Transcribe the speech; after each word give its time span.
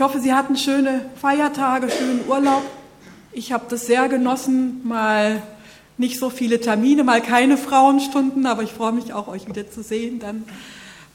Ich 0.00 0.02
hoffe, 0.02 0.18
Sie 0.18 0.32
hatten 0.32 0.56
schöne 0.56 1.02
Feiertage, 1.20 1.90
schönen 1.90 2.26
Urlaub. 2.26 2.62
Ich 3.32 3.52
habe 3.52 3.66
das 3.68 3.84
sehr 3.84 4.08
genossen, 4.08 4.80
mal 4.82 5.42
nicht 5.98 6.18
so 6.18 6.30
viele 6.30 6.58
Termine, 6.58 7.04
mal 7.04 7.20
keine 7.20 7.58
Frauenstunden, 7.58 8.46
aber 8.46 8.62
ich 8.62 8.72
freue 8.72 8.92
mich 8.92 9.12
auch, 9.12 9.28
euch 9.28 9.46
wieder 9.46 9.70
zu 9.70 9.82
sehen 9.82 10.18
dann 10.18 10.46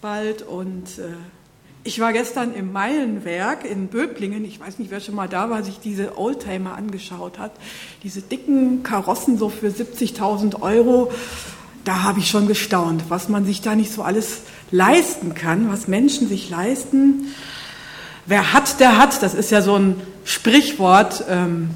bald. 0.03 0.43
Und 0.43 0.99
äh, 0.99 1.15
ich 1.83 1.99
war 1.99 2.13
gestern 2.13 2.53
im 2.53 2.71
Meilenwerk 2.71 3.65
in 3.65 3.87
Böblingen. 3.87 4.45
Ich 4.45 4.59
weiß 4.59 4.77
nicht, 4.77 4.91
wer 4.91 4.99
schon 4.99 5.15
mal 5.15 5.27
da 5.27 5.49
war, 5.49 5.63
sich 5.63 5.79
diese 5.79 6.19
Oldtimer 6.19 6.75
angeschaut 6.75 7.39
hat. 7.39 7.53
Diese 8.03 8.21
dicken 8.21 8.83
Karossen 8.83 9.39
so 9.39 9.49
für 9.49 9.69
70.000 9.69 10.61
Euro. 10.61 11.11
Da 11.85 12.03
habe 12.03 12.19
ich 12.19 12.29
schon 12.29 12.47
gestaunt, 12.47 13.05
was 13.09 13.29
man 13.29 13.45
sich 13.45 13.61
da 13.61 13.73
nicht 13.73 13.91
so 13.91 14.03
alles 14.03 14.41
leisten 14.69 15.33
kann, 15.33 15.71
was 15.71 15.87
Menschen 15.87 16.27
sich 16.27 16.51
leisten. 16.51 17.33
Wer 18.27 18.53
hat, 18.53 18.79
der 18.79 18.97
hat. 18.97 19.21
Das 19.21 19.35
ist 19.35 19.51
ja 19.51 19.61
so 19.61 19.75
ein 19.75 20.01
Sprichwort, 20.23 21.23
ähm, 21.29 21.69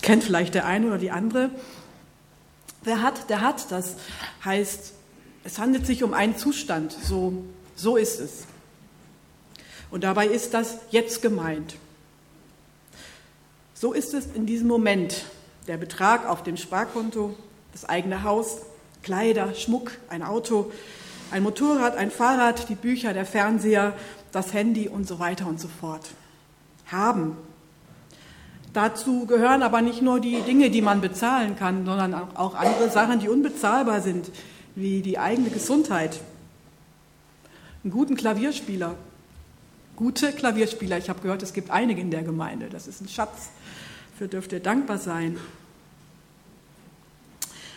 kennt 0.00 0.22
vielleicht 0.22 0.54
der 0.54 0.64
eine 0.64 0.86
oder 0.86 0.98
die 0.98 1.10
andere. 1.10 1.50
Wer 2.84 3.02
hat, 3.02 3.28
der 3.28 3.40
hat. 3.40 3.70
Das 3.72 3.96
heißt, 4.44 4.92
es 5.44 5.58
handelt 5.58 5.86
sich 5.86 6.04
um 6.04 6.14
einen 6.14 6.36
Zustand. 6.36 6.96
So, 7.02 7.44
so 7.74 7.96
ist 7.96 8.20
es. 8.20 8.44
Und 9.90 10.04
dabei 10.04 10.26
ist 10.26 10.54
das 10.54 10.78
jetzt 10.90 11.20
gemeint. 11.20 11.74
So 13.74 13.92
ist 13.92 14.14
es 14.14 14.26
in 14.34 14.46
diesem 14.46 14.68
Moment. 14.68 15.24
Der 15.66 15.78
Betrag 15.78 16.28
auf 16.28 16.44
dem 16.44 16.56
Sparkonto, 16.56 17.36
das 17.72 17.84
eigene 17.84 18.22
Haus, 18.22 18.58
Kleider, 19.02 19.52
Schmuck, 19.54 19.90
ein 20.08 20.22
Auto, 20.22 20.70
ein 21.32 21.42
Motorrad, 21.42 21.96
ein 21.96 22.10
Fahrrad, 22.10 22.68
die 22.68 22.74
Bücher, 22.74 23.12
der 23.14 23.26
Fernseher, 23.26 23.94
das 24.32 24.52
Handy 24.52 24.88
und 24.88 25.06
so 25.08 25.18
weiter 25.18 25.46
und 25.46 25.58
so 25.58 25.68
fort. 25.68 26.10
Haben. 26.86 27.36
Dazu 28.72 29.26
gehören 29.26 29.62
aber 29.62 29.82
nicht 29.82 30.02
nur 30.02 30.20
die 30.20 30.40
Dinge, 30.42 30.70
die 30.70 30.82
man 30.82 31.00
bezahlen 31.00 31.56
kann, 31.56 31.84
sondern 31.84 32.14
auch 32.14 32.54
andere 32.54 32.90
Sachen, 32.90 33.20
die 33.20 33.28
unbezahlbar 33.28 34.00
sind, 34.00 34.30
wie 34.74 35.02
die 35.02 35.18
eigene 35.18 35.50
Gesundheit. 35.50 36.20
Einen 37.84 37.92
guten 37.92 38.16
Klavierspieler. 38.16 38.94
Gute 39.96 40.32
Klavierspieler. 40.32 40.98
Ich 40.98 41.10
habe 41.10 41.20
gehört, 41.20 41.42
es 41.42 41.52
gibt 41.52 41.70
einige 41.70 42.00
in 42.00 42.10
der 42.10 42.22
Gemeinde. 42.22 42.68
Das 42.70 42.86
ist 42.86 43.02
ein 43.02 43.08
Schatz. 43.08 43.50
Für 44.18 44.28
dürft 44.28 44.52
ihr 44.52 44.60
dankbar 44.60 44.98
sein. 44.98 45.36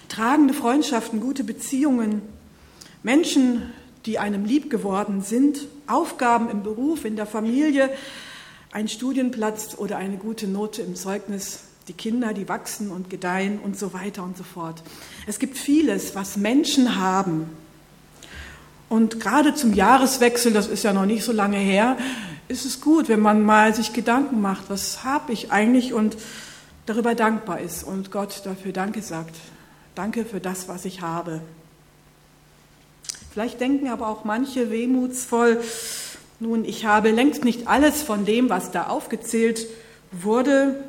Tragende 0.07 0.53
Freundschaften, 0.53 1.19
gute 1.19 1.44
Beziehungen, 1.44 2.22
Menschen, 3.05 3.71
die 4.07 4.17
einem 4.17 4.45
lieb 4.45 4.71
geworden 4.71 5.21
sind, 5.21 5.67
Aufgaben 5.85 6.49
im 6.49 6.63
Beruf, 6.63 7.05
in 7.05 7.15
der 7.15 7.27
Familie, 7.27 7.91
ein 8.71 8.87
Studienplatz 8.87 9.75
oder 9.77 9.97
eine 9.97 10.17
gute 10.17 10.47
Note 10.47 10.81
im 10.81 10.95
Zeugnis, 10.95 11.59
die 11.87 11.93
Kinder, 11.93 12.33
die 12.33 12.49
wachsen 12.49 12.89
und 12.89 13.11
gedeihen 13.11 13.59
und 13.59 13.77
so 13.77 13.93
weiter 13.93 14.23
und 14.23 14.35
so 14.35 14.43
fort. 14.43 14.81
Es 15.27 15.37
gibt 15.37 15.55
vieles, 15.55 16.15
was 16.15 16.35
Menschen 16.35 16.99
haben. 16.99 17.47
Und 18.89 19.19
gerade 19.19 19.53
zum 19.53 19.75
Jahreswechsel, 19.75 20.51
das 20.51 20.65
ist 20.65 20.83
ja 20.83 20.91
noch 20.91 21.05
nicht 21.05 21.23
so 21.23 21.31
lange 21.31 21.57
her, 21.57 21.97
ist 22.47 22.65
es 22.65 22.81
gut, 22.81 23.07
wenn 23.07 23.19
man 23.19 23.43
mal 23.43 23.75
sich 23.75 23.93
Gedanken 23.93 24.41
macht, 24.41 24.63
was 24.69 25.03
habe 25.03 25.31
ich 25.31 25.51
eigentlich 25.51 25.93
und 25.93 26.17
darüber 26.87 27.13
dankbar 27.13 27.59
ist 27.59 27.83
und 27.83 28.11
Gott 28.11 28.41
dafür 28.45 28.71
Danke 28.71 29.03
sagt. 29.03 29.35
Danke 29.93 30.25
für 30.25 30.39
das, 30.39 30.67
was 30.67 30.85
ich 30.85 31.01
habe. 31.01 31.41
Vielleicht 33.36 33.59
denken 33.59 33.89
aber 33.89 34.08
auch 34.08 34.23
manche 34.23 34.72
wehmutsvoll, 34.72 35.59
nun, 36.39 36.64
ich 36.64 36.86
habe 36.86 37.11
längst 37.11 37.44
nicht 37.44 37.67
alles 37.67 38.02
von 38.02 38.23
dem, 38.23 38.50
was 38.50 38.72
da 38.72 38.88
aufgezählt 38.88 39.67
wurde. 40.14 40.81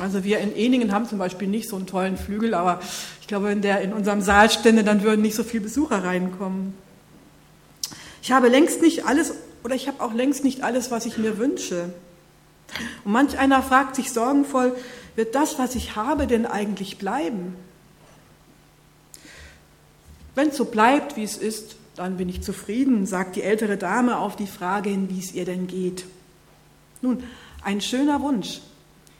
Also 0.00 0.24
wir 0.24 0.40
in 0.40 0.56
Eningen 0.56 0.90
haben 0.90 1.06
zum 1.06 1.18
Beispiel 1.18 1.46
nicht 1.46 1.68
so 1.68 1.76
einen 1.76 1.86
tollen 1.86 2.16
Flügel, 2.16 2.52
aber 2.52 2.80
ich 3.20 3.28
glaube, 3.28 3.44
wenn 3.44 3.62
der 3.62 3.80
in 3.80 3.92
unserem 3.92 4.22
Saal 4.22 4.50
stände, 4.50 4.82
dann 4.82 5.04
würden 5.04 5.22
nicht 5.22 5.36
so 5.36 5.44
viele 5.44 5.62
Besucher 5.62 6.02
reinkommen. 6.02 6.74
Ich 8.22 8.32
habe 8.32 8.48
längst 8.48 8.82
nicht 8.82 9.06
alles 9.06 9.32
oder 9.62 9.76
ich 9.76 9.86
habe 9.86 10.02
auch 10.02 10.14
längst 10.14 10.42
nicht 10.42 10.64
alles, 10.64 10.90
was 10.90 11.06
ich 11.06 11.16
mir 11.16 11.38
wünsche. 11.38 11.90
Und 13.04 13.12
manch 13.12 13.38
einer 13.38 13.62
fragt 13.62 13.94
sich 13.94 14.12
sorgenvoll, 14.12 14.74
wird 15.14 15.36
das, 15.36 15.60
was 15.60 15.76
ich 15.76 15.94
habe, 15.94 16.26
denn 16.26 16.44
eigentlich 16.44 16.98
bleiben? 16.98 17.54
Wenn 20.36 20.50
es 20.50 20.56
so 20.58 20.66
bleibt, 20.66 21.16
wie 21.16 21.24
es 21.24 21.38
ist, 21.38 21.76
dann 21.96 22.18
bin 22.18 22.28
ich 22.28 22.42
zufrieden, 22.42 23.06
sagt 23.06 23.36
die 23.36 23.42
ältere 23.42 23.78
Dame 23.78 24.18
auf 24.18 24.36
die 24.36 24.46
Frage 24.46 24.90
hin, 24.90 25.08
wie 25.10 25.18
es 25.18 25.32
ihr 25.32 25.46
denn 25.46 25.66
geht. 25.66 26.04
Nun, 27.00 27.22
ein 27.64 27.80
schöner 27.80 28.20
Wunsch, 28.20 28.60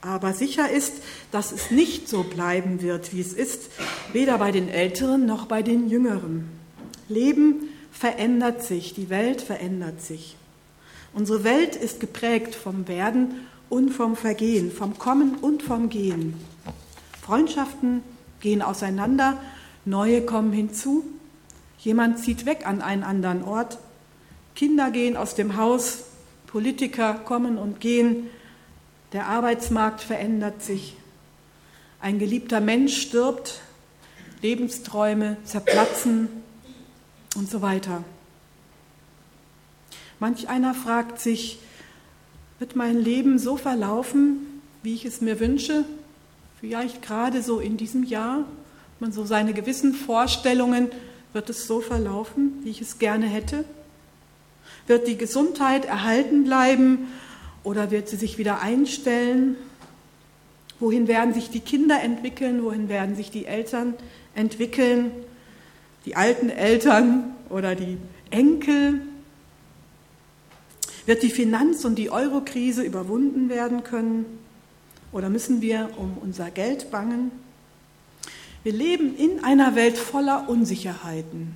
aber 0.02 0.34
sicher 0.34 0.70
ist, 0.70 0.92
dass 1.32 1.52
es 1.52 1.70
nicht 1.70 2.06
so 2.08 2.22
bleiben 2.22 2.82
wird, 2.82 3.14
wie 3.14 3.22
es 3.22 3.32
ist, 3.32 3.70
weder 4.12 4.36
bei 4.36 4.52
den 4.52 4.68
Älteren 4.68 5.24
noch 5.24 5.46
bei 5.46 5.62
den 5.62 5.88
Jüngeren. 5.88 6.50
Leben 7.08 7.70
verändert 7.90 8.62
sich, 8.62 8.92
die 8.92 9.08
Welt 9.08 9.40
verändert 9.40 10.02
sich. 10.02 10.36
Unsere 11.14 11.44
Welt 11.44 11.76
ist 11.76 11.98
geprägt 11.98 12.54
vom 12.54 12.88
Werden 12.88 13.46
und 13.70 13.88
vom 13.88 14.16
Vergehen, 14.16 14.70
vom 14.70 14.98
Kommen 14.98 15.36
und 15.36 15.62
vom 15.62 15.88
Gehen. 15.88 16.34
Freundschaften 17.22 18.02
gehen 18.40 18.60
auseinander 18.60 19.40
Neue 19.86 20.22
kommen 20.22 20.52
hinzu. 20.52 21.04
Jemand 21.78 22.18
zieht 22.18 22.44
weg 22.44 22.66
an 22.66 22.82
einen 22.82 23.04
anderen 23.04 23.44
Ort. 23.44 23.78
Kinder 24.56 24.90
gehen 24.90 25.16
aus 25.16 25.36
dem 25.36 25.56
Haus. 25.56 26.04
Politiker 26.48 27.14
kommen 27.14 27.56
und 27.56 27.80
gehen. 27.80 28.28
Der 29.12 29.26
Arbeitsmarkt 29.28 30.00
verändert 30.00 30.60
sich. 30.60 30.96
Ein 32.00 32.18
geliebter 32.18 32.60
Mensch 32.60 33.00
stirbt. 33.00 33.60
Lebensträume 34.42 35.36
zerplatzen 35.44 36.28
und 37.36 37.48
so 37.48 37.62
weiter. 37.62 38.02
Manch 40.18 40.48
einer 40.48 40.74
fragt 40.74 41.20
sich, 41.20 41.60
wird 42.58 42.74
mein 42.74 42.98
Leben 42.98 43.38
so 43.38 43.56
verlaufen, 43.56 44.62
wie 44.82 44.94
ich 44.94 45.04
es 45.04 45.20
mir 45.20 45.38
wünsche? 45.38 45.84
Vielleicht 46.58 47.02
gerade 47.02 47.40
so 47.42 47.60
in 47.60 47.76
diesem 47.76 48.02
Jahr? 48.02 48.46
Man 49.00 49.12
so 49.12 49.24
seine 49.24 49.52
gewissen 49.52 49.94
Vorstellungen, 49.94 50.90
wird 51.32 51.50
es 51.50 51.66
so 51.66 51.80
verlaufen, 51.80 52.60
wie 52.62 52.70
ich 52.70 52.80
es 52.80 52.98
gerne 52.98 53.26
hätte? 53.26 53.64
Wird 54.86 55.06
die 55.06 55.18
Gesundheit 55.18 55.84
erhalten 55.84 56.44
bleiben 56.44 57.08
oder 57.62 57.90
wird 57.90 58.08
sie 58.08 58.16
sich 58.16 58.38
wieder 58.38 58.62
einstellen? 58.62 59.56
Wohin 60.78 61.08
werden 61.08 61.34
sich 61.34 61.50
die 61.50 61.60
Kinder 61.60 62.00
entwickeln? 62.00 62.62
Wohin 62.62 62.88
werden 62.88 63.16
sich 63.16 63.30
die 63.30 63.46
Eltern 63.46 63.94
entwickeln? 64.34 65.10
Die 66.04 66.16
alten 66.16 66.50
Eltern 66.50 67.34
oder 67.50 67.74
die 67.74 67.98
Enkel? 68.30 69.00
Wird 71.06 71.22
die 71.22 71.30
Finanz- 71.30 71.84
und 71.84 71.96
die 71.96 72.10
Eurokrise 72.10 72.82
überwunden 72.82 73.48
werden 73.48 73.84
können? 73.84 74.26
Oder 75.12 75.30
müssen 75.30 75.60
wir 75.62 75.90
um 75.96 76.18
unser 76.20 76.50
Geld 76.50 76.90
bangen? 76.90 77.30
Wir 78.66 78.72
leben 78.72 79.16
in 79.16 79.44
einer 79.44 79.76
Welt 79.76 79.96
voller 79.96 80.48
Unsicherheiten. 80.48 81.54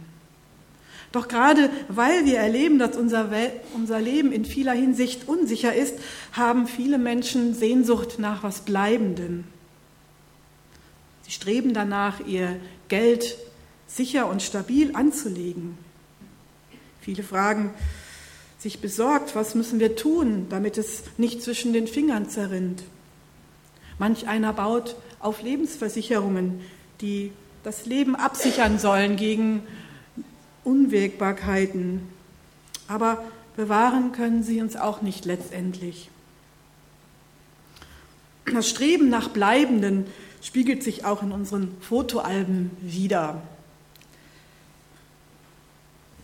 Doch 1.10 1.26
gerade 1.26 1.68
weil 1.88 2.24
wir 2.24 2.38
erleben, 2.38 2.78
dass 2.78 2.96
unser, 2.96 3.32
Welt, 3.32 3.50
unser 3.74 4.00
Leben 4.00 4.30
in 4.30 4.44
vieler 4.44 4.74
Hinsicht 4.74 5.26
unsicher 5.26 5.74
ist, 5.74 5.96
haben 6.30 6.68
viele 6.68 6.98
Menschen 6.98 7.52
Sehnsucht 7.52 8.20
nach 8.20 8.44
was 8.44 8.60
Bleibendem. 8.60 9.42
Sie 11.22 11.32
streben 11.32 11.74
danach, 11.74 12.24
ihr 12.28 12.60
Geld 12.86 13.38
sicher 13.88 14.30
und 14.30 14.40
stabil 14.40 14.94
anzulegen. 14.94 15.78
Viele 17.00 17.24
fragen 17.24 17.74
sich 18.60 18.78
besorgt, 18.78 19.34
was 19.34 19.56
müssen 19.56 19.80
wir 19.80 19.96
tun, 19.96 20.46
damit 20.48 20.78
es 20.78 21.02
nicht 21.18 21.42
zwischen 21.42 21.72
den 21.72 21.88
Fingern 21.88 22.28
zerrinnt. 22.28 22.84
Manch 23.98 24.28
einer 24.28 24.52
baut 24.52 24.94
auf 25.18 25.42
Lebensversicherungen, 25.42 26.60
die 27.00 27.32
das 27.62 27.86
Leben 27.86 28.16
absichern 28.16 28.78
sollen 28.78 29.16
gegen 29.16 29.62
Unwägbarkeiten. 30.64 32.02
Aber 32.88 33.24
bewahren 33.56 34.12
können 34.12 34.42
sie 34.42 34.60
uns 34.60 34.76
auch 34.76 35.02
nicht 35.02 35.24
letztendlich. 35.24 36.10
Das 38.52 38.68
Streben 38.68 39.08
nach 39.08 39.28
Bleibenden 39.28 40.06
spiegelt 40.42 40.82
sich 40.82 41.04
auch 41.04 41.22
in 41.22 41.32
unseren 41.32 41.76
Fotoalben 41.80 42.70
wider. 42.80 43.42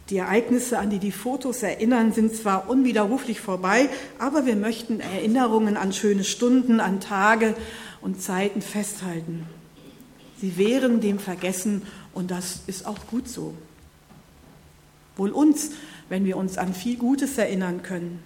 Die 0.08 0.18
Ereignisse, 0.18 0.78
an 0.78 0.90
die 0.90 1.00
die 1.00 1.12
Fotos 1.12 1.62
erinnern, 1.62 2.12
sind 2.12 2.34
zwar 2.34 2.70
unwiderruflich 2.70 3.40
vorbei, 3.40 3.88
aber 4.18 4.46
wir 4.46 4.54
möchten 4.54 5.00
Erinnerungen 5.00 5.76
an 5.76 5.92
schöne 5.92 6.22
Stunden, 6.22 6.78
an 6.78 7.00
Tage 7.00 7.54
und 8.00 8.22
Zeiten 8.22 8.62
festhalten. 8.62 9.46
Sie 10.40 10.56
wären 10.56 11.00
dem 11.00 11.18
vergessen 11.18 11.82
und 12.12 12.30
das 12.30 12.60
ist 12.66 12.86
auch 12.86 13.06
gut 13.06 13.28
so. 13.28 13.54
Wohl 15.16 15.30
uns, 15.30 15.70
wenn 16.08 16.24
wir 16.24 16.36
uns 16.36 16.58
an 16.58 16.74
viel 16.74 16.96
Gutes 16.96 17.38
erinnern 17.38 17.82
können. 17.82 18.22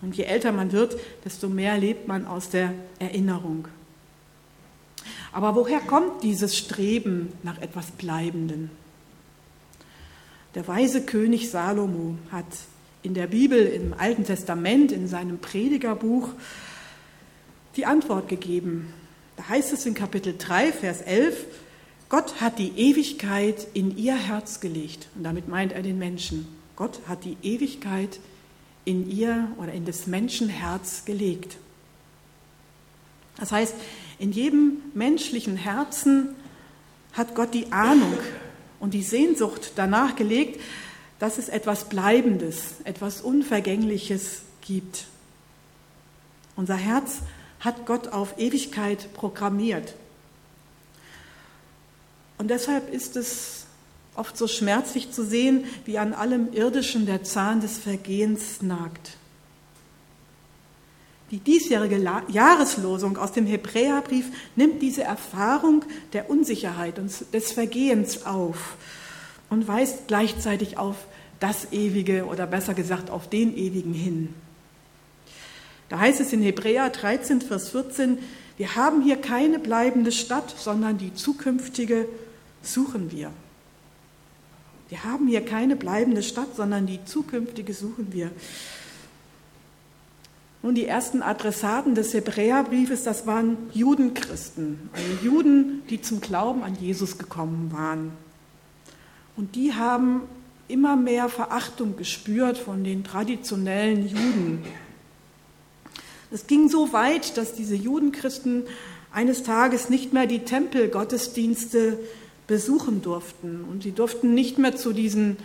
Und 0.00 0.16
je 0.16 0.24
älter 0.24 0.50
man 0.50 0.72
wird, 0.72 0.96
desto 1.24 1.48
mehr 1.48 1.78
lebt 1.78 2.08
man 2.08 2.26
aus 2.26 2.48
der 2.48 2.72
Erinnerung. 2.98 3.68
Aber 5.30 5.54
woher 5.54 5.80
kommt 5.80 6.22
dieses 6.22 6.56
Streben 6.56 7.32
nach 7.42 7.60
etwas 7.60 7.90
Bleibenden? 7.92 8.70
Der 10.54 10.66
weise 10.68 11.06
König 11.06 11.50
Salomo 11.50 12.16
hat 12.30 12.44
in 13.02 13.14
der 13.14 13.26
Bibel, 13.26 13.58
im 13.58 13.94
Alten 13.94 14.24
Testament, 14.24 14.92
in 14.92 15.08
seinem 15.08 15.38
Predigerbuch 15.38 16.28
die 17.76 17.86
Antwort 17.86 18.28
gegeben. 18.28 18.92
Heißt 19.48 19.72
es 19.72 19.86
in 19.86 19.94
Kapitel 19.94 20.36
3, 20.38 20.72
Vers 20.72 21.00
11, 21.00 21.46
Gott 22.08 22.40
hat 22.40 22.58
die 22.58 22.72
Ewigkeit 22.76 23.66
in 23.74 23.96
ihr 23.96 24.14
Herz 24.14 24.60
gelegt. 24.60 25.08
Und 25.14 25.24
damit 25.24 25.48
meint 25.48 25.72
er 25.72 25.82
den 25.82 25.98
Menschen. 25.98 26.46
Gott 26.76 27.00
hat 27.08 27.24
die 27.24 27.36
Ewigkeit 27.42 28.20
in 28.84 29.10
ihr 29.10 29.48
oder 29.58 29.72
in 29.72 29.84
das 29.84 30.06
Menschenherz 30.06 31.04
gelegt. 31.04 31.56
Das 33.38 33.50
heißt, 33.50 33.74
in 34.18 34.32
jedem 34.32 34.78
menschlichen 34.94 35.56
Herzen 35.56 36.28
hat 37.12 37.34
Gott 37.34 37.54
die 37.54 37.72
Ahnung 37.72 38.18
und 38.78 38.94
die 38.94 39.02
Sehnsucht 39.02 39.72
danach 39.76 40.16
gelegt, 40.16 40.60
dass 41.18 41.38
es 41.38 41.48
etwas 41.48 41.88
Bleibendes, 41.88 42.76
etwas 42.84 43.20
Unvergängliches 43.20 44.42
gibt. 44.60 45.06
Unser 46.56 46.76
Herz 46.76 47.18
hat 47.62 47.86
Gott 47.86 48.08
auf 48.08 48.38
Ewigkeit 48.38 49.14
programmiert. 49.14 49.94
Und 52.36 52.48
deshalb 52.48 52.92
ist 52.92 53.16
es 53.16 53.66
oft 54.14 54.36
so 54.36 54.48
schmerzlich 54.48 55.12
zu 55.12 55.24
sehen, 55.24 55.64
wie 55.84 55.96
an 55.96 56.12
allem 56.12 56.52
Irdischen 56.52 57.06
der 57.06 57.22
Zahn 57.22 57.60
des 57.60 57.78
Vergehens 57.78 58.60
nagt. 58.62 59.16
Die 61.30 61.38
diesjährige 61.38 61.96
Jahreslosung 62.28 63.16
aus 63.16 63.32
dem 63.32 63.46
Hebräerbrief 63.46 64.26
nimmt 64.54 64.82
diese 64.82 65.02
Erfahrung 65.02 65.84
der 66.12 66.28
Unsicherheit 66.28 66.98
und 66.98 67.10
des 67.32 67.52
Vergehens 67.52 68.26
auf 68.26 68.76
und 69.48 69.66
weist 69.66 70.08
gleichzeitig 70.08 70.76
auf 70.76 70.96
das 71.40 71.72
Ewige 71.72 72.26
oder 72.26 72.46
besser 72.46 72.74
gesagt 72.74 73.08
auf 73.08 73.30
den 73.30 73.56
Ewigen 73.56 73.94
hin. 73.94 74.34
Da 75.92 75.98
heißt 75.98 76.22
es 76.22 76.32
in 76.32 76.40
Hebräer 76.40 76.88
13, 76.88 77.42
Vers 77.42 77.68
14, 77.68 78.16
wir 78.56 78.76
haben 78.76 79.02
hier 79.02 79.16
keine 79.16 79.58
bleibende 79.58 80.10
Stadt, 80.10 80.54
sondern 80.56 80.96
die 80.96 81.12
zukünftige 81.12 82.08
suchen 82.62 83.12
wir. 83.12 83.30
Wir 84.88 85.04
haben 85.04 85.28
hier 85.28 85.44
keine 85.44 85.76
bleibende 85.76 86.22
Stadt, 86.22 86.56
sondern 86.56 86.86
die 86.86 87.04
zukünftige 87.04 87.74
suchen 87.74 88.10
wir. 88.10 88.30
Nun, 90.62 90.74
die 90.74 90.86
ersten 90.86 91.20
Adressaten 91.20 91.94
des 91.94 92.14
Hebräerbriefes, 92.14 93.02
das 93.02 93.26
waren 93.26 93.58
Judenchristen, 93.74 94.88
also 94.94 95.06
Juden, 95.22 95.82
die 95.90 96.00
zum 96.00 96.22
Glauben 96.22 96.62
an 96.62 96.74
Jesus 96.80 97.18
gekommen 97.18 97.70
waren. 97.70 98.12
Und 99.36 99.56
die 99.56 99.74
haben 99.74 100.22
immer 100.68 100.96
mehr 100.96 101.28
Verachtung 101.28 101.98
gespürt 101.98 102.56
von 102.56 102.82
den 102.82 103.04
traditionellen 103.04 104.08
Juden. 104.08 104.64
Es 106.32 106.46
ging 106.46 106.68
so 106.68 106.92
weit, 106.92 107.36
dass 107.36 107.54
diese 107.54 107.74
Judenchristen 107.74 108.64
eines 109.12 109.42
Tages 109.42 109.90
nicht 109.90 110.12
mehr 110.12 110.26
die 110.26 110.40
Tempelgottesdienste 110.40 111.98
besuchen 112.46 113.02
durften 113.02 113.64
und 113.70 113.82
sie 113.82 113.92
durften 113.92 114.34
nicht 114.34 114.58
mehr 114.58 114.74
zu 114.74 114.92
diesen 114.92 115.36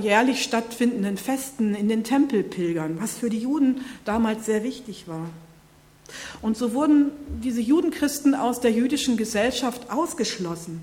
jährlich 0.00 0.42
stattfindenden 0.42 1.16
Festen 1.16 1.74
in 1.74 1.88
den 1.88 2.04
Tempel 2.04 2.42
pilgern, 2.42 2.98
was 3.00 3.16
für 3.16 3.30
die 3.30 3.38
Juden 3.38 3.80
damals 4.04 4.44
sehr 4.44 4.62
wichtig 4.62 5.08
war. 5.08 5.30
Und 6.42 6.56
so 6.56 6.74
wurden 6.74 7.10
diese 7.42 7.62
Judenchristen 7.62 8.34
aus 8.34 8.60
der 8.60 8.72
jüdischen 8.72 9.16
Gesellschaft 9.16 9.90
ausgeschlossen. 9.90 10.82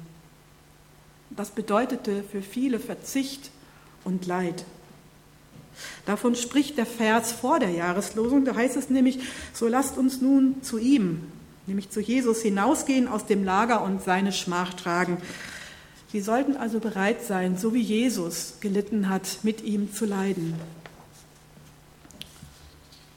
Das 1.29 1.51
bedeutete 1.51 2.23
für 2.23 2.41
viele 2.41 2.79
Verzicht 2.79 3.51
und 4.03 4.25
Leid. 4.25 4.65
Davon 6.05 6.35
spricht 6.35 6.77
der 6.77 6.85
Vers 6.85 7.31
vor 7.31 7.59
der 7.59 7.69
Jahreslosung. 7.69 8.45
Da 8.45 8.55
heißt 8.55 8.77
es 8.77 8.89
nämlich, 8.89 9.19
so 9.53 9.67
lasst 9.67 9.97
uns 9.97 10.21
nun 10.21 10.61
zu 10.61 10.77
ihm, 10.77 11.21
nämlich 11.67 11.89
zu 11.89 12.01
Jesus, 12.01 12.41
hinausgehen 12.41 13.07
aus 13.07 13.25
dem 13.25 13.43
Lager 13.43 13.83
und 13.83 14.03
seine 14.03 14.31
Schmach 14.31 14.73
tragen. 14.73 15.17
Sie 16.11 16.21
sollten 16.21 16.55
also 16.55 16.79
bereit 16.79 17.23
sein, 17.23 17.57
so 17.57 17.73
wie 17.73 17.81
Jesus 17.81 18.55
gelitten 18.59 19.09
hat, 19.09 19.39
mit 19.43 19.63
ihm 19.63 19.91
zu 19.93 20.05
leiden. 20.05 20.55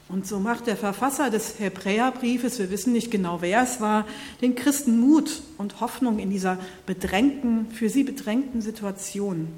Und 0.09 0.25
so 0.25 0.39
macht 0.39 0.67
der 0.67 0.77
Verfasser 0.77 1.29
des 1.29 1.59
Hebräerbriefes, 1.59 2.59
wir 2.59 2.71
wissen 2.71 2.93
nicht 2.93 3.11
genau, 3.11 3.41
wer 3.41 3.63
es 3.63 3.81
war, 3.81 4.07
den 4.41 4.55
Christen 4.55 4.99
Mut 4.99 5.41
und 5.57 5.81
Hoffnung 5.81 6.17
in 6.19 6.29
dieser 6.29 6.57
bedrängten, 6.85 7.69
für 7.71 7.89
sie 7.89 8.03
bedrängten 8.03 8.61
Situation. 8.61 9.49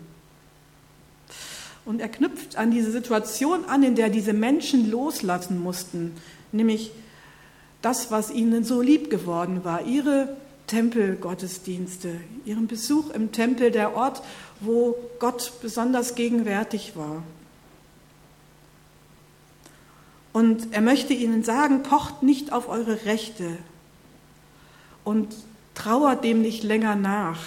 Und 1.90 2.02
er 2.02 2.08
knüpft 2.08 2.56
an 2.56 2.70
diese 2.70 2.92
Situation 2.92 3.66
an, 3.66 3.82
in 3.82 3.96
der 3.96 4.10
diese 4.10 4.32
Menschen 4.32 4.92
loslassen 4.92 5.60
mussten, 5.60 6.16
nämlich 6.52 6.92
das, 7.82 8.12
was 8.12 8.30
ihnen 8.30 8.64
so 8.64 8.80
lieb 8.80 9.10
geworden 9.10 9.64
war, 9.64 9.88
ihre 9.88 10.38
Tempelgottesdienste, 10.68 12.18
ihren 12.46 12.68
Besuch 12.68 13.10
im 13.10 13.32
Tempel, 13.32 13.72
der 13.72 13.96
Ort, 13.96 14.22
wo 14.60 14.98
Gott 15.18 15.54
besonders 15.64 16.14
gegenwärtig 16.14 16.96
war. 16.96 17.24
Und 20.32 20.72
er 20.72 20.82
möchte 20.82 21.16
ihnen 21.16 21.44
sagen, 21.44 21.82
pocht 21.82 22.22
nicht 22.22 22.54
auf 22.54 22.70
eure 22.70 23.06
Rechte 23.06 23.58
und 25.04 25.34
trauert 25.74 26.24
dem 26.24 26.44
nicht 26.44 26.62
länger 26.62 26.94
nach. 26.96 27.42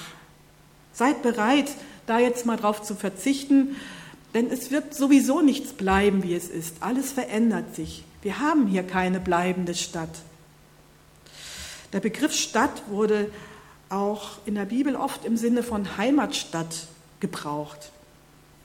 Seid 0.93 1.23
bereit, 1.23 1.71
da 2.09 2.19
jetzt 2.19 2.45
mal 2.45 2.57
drauf 2.57 2.83
zu 2.83 2.97
verzichten, 2.97 3.77
denn 4.35 4.51
es 4.51 4.71
wird 4.71 4.95
sowieso 4.95 5.43
nichts 5.43 5.73
bleiben, 5.73 6.23
wie 6.23 6.35
es 6.35 6.49
ist. 6.49 6.77
Alles 6.81 7.13
verändert 7.13 7.75
sich. 7.75 8.05
Wir 8.23 8.39
haben 8.39 8.67
hier 8.67 8.83
keine 8.83 9.21
bleibende 9.21 9.75
Stadt. 9.75 10.23
Der 11.93 12.01
Begriff 12.01 12.35
Stadt 12.35 12.83
wurde 12.89 13.31
auch 13.91 14.39
in 14.47 14.55
der 14.55 14.65
Bibel 14.65 14.97
oft 14.97 15.25
im 15.27 15.37
Sinne 15.37 15.63
von 15.63 15.99
Heimatstadt 15.99 16.87
gebraucht. 17.21 17.93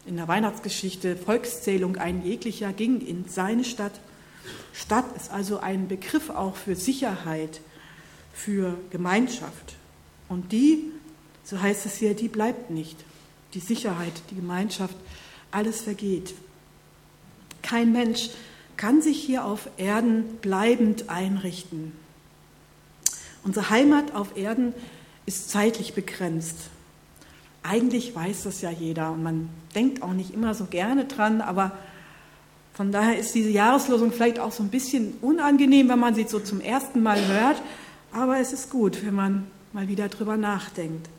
In 0.06 0.16
der 0.16 0.30
Weihnachtsgeschichte 0.30 1.18
Volkszählung 1.18 1.98
ein 1.98 2.24
jeglicher 2.24 2.72
ging 2.72 3.02
in 3.02 3.26
seine 3.28 3.66
Stadt. 3.66 4.00
Stadt 4.72 5.06
ist 5.18 5.32
also 5.32 5.60
ein 5.60 5.90
Begriff 5.90 6.30
auch 6.30 6.56
für 6.56 6.78
Sicherheit, 6.78 7.60
für 8.34 8.78
Gemeinschaft. 8.92 9.76
Und 10.30 10.54
die, 10.54 10.92
so 11.44 11.62
heißt 11.62 11.86
es 11.86 11.98
hier, 11.98 12.14
die 12.14 12.30
bleibt 12.30 12.70
nicht. 12.70 12.98
Die 13.54 13.60
Sicherheit, 13.60 14.14
die 14.32 14.36
Gemeinschaft 14.36 14.96
alles 15.52 15.82
vergeht. 15.82 16.34
Kein 17.62 17.92
Mensch 17.92 18.30
kann 18.78 19.02
sich 19.02 19.22
hier 19.22 19.46
auf 19.46 19.70
Erden 19.78 20.38
bleibend 20.42 21.10
einrichten. 21.10 21.92
Unsere 23.44 23.70
Heimat 23.70 24.14
auf 24.14 24.38
Erden 24.38 24.74
ist 25.26 25.50
zeitlich 25.50 25.94
begrenzt. 25.94 26.58
Eigentlich 27.64 28.16
weiß 28.16 28.44
das 28.44 28.62
ja 28.62 28.72
jeder 28.72 29.12
und 29.12 29.24
man 29.24 29.50
denkt 29.76 30.02
auch 30.02 30.14
nicht 30.14 30.34
immer 30.34 30.54
so 30.54 30.66
gerne 30.66 31.06
dran, 31.06 31.42
aber 31.42 31.72
von 32.74 32.92
daher 32.92 33.18
ist 33.18 33.34
diese 33.34 33.50
Jahreslosung 33.50 34.12
vielleicht 34.12 34.40
auch 34.40 34.52
so 34.52 34.64
ein 34.64 34.70
bisschen 34.70 35.16
unangenehm, 35.22 35.90
wenn 35.90 36.00
man 36.00 36.14
sie 36.14 36.26
so 36.28 36.40
zum 36.40 36.62
ersten 36.62 37.02
Mal 37.02 37.26
hört, 37.28 37.62
aber 38.12 38.38
es 38.38 38.54
ist 38.54 38.70
gut, 38.70 39.06
wenn 39.06 39.16
man 39.16 39.48
mal 39.74 39.88
wieder 39.88 40.08
drüber 40.08 40.38
nachdenkt. 40.38 41.10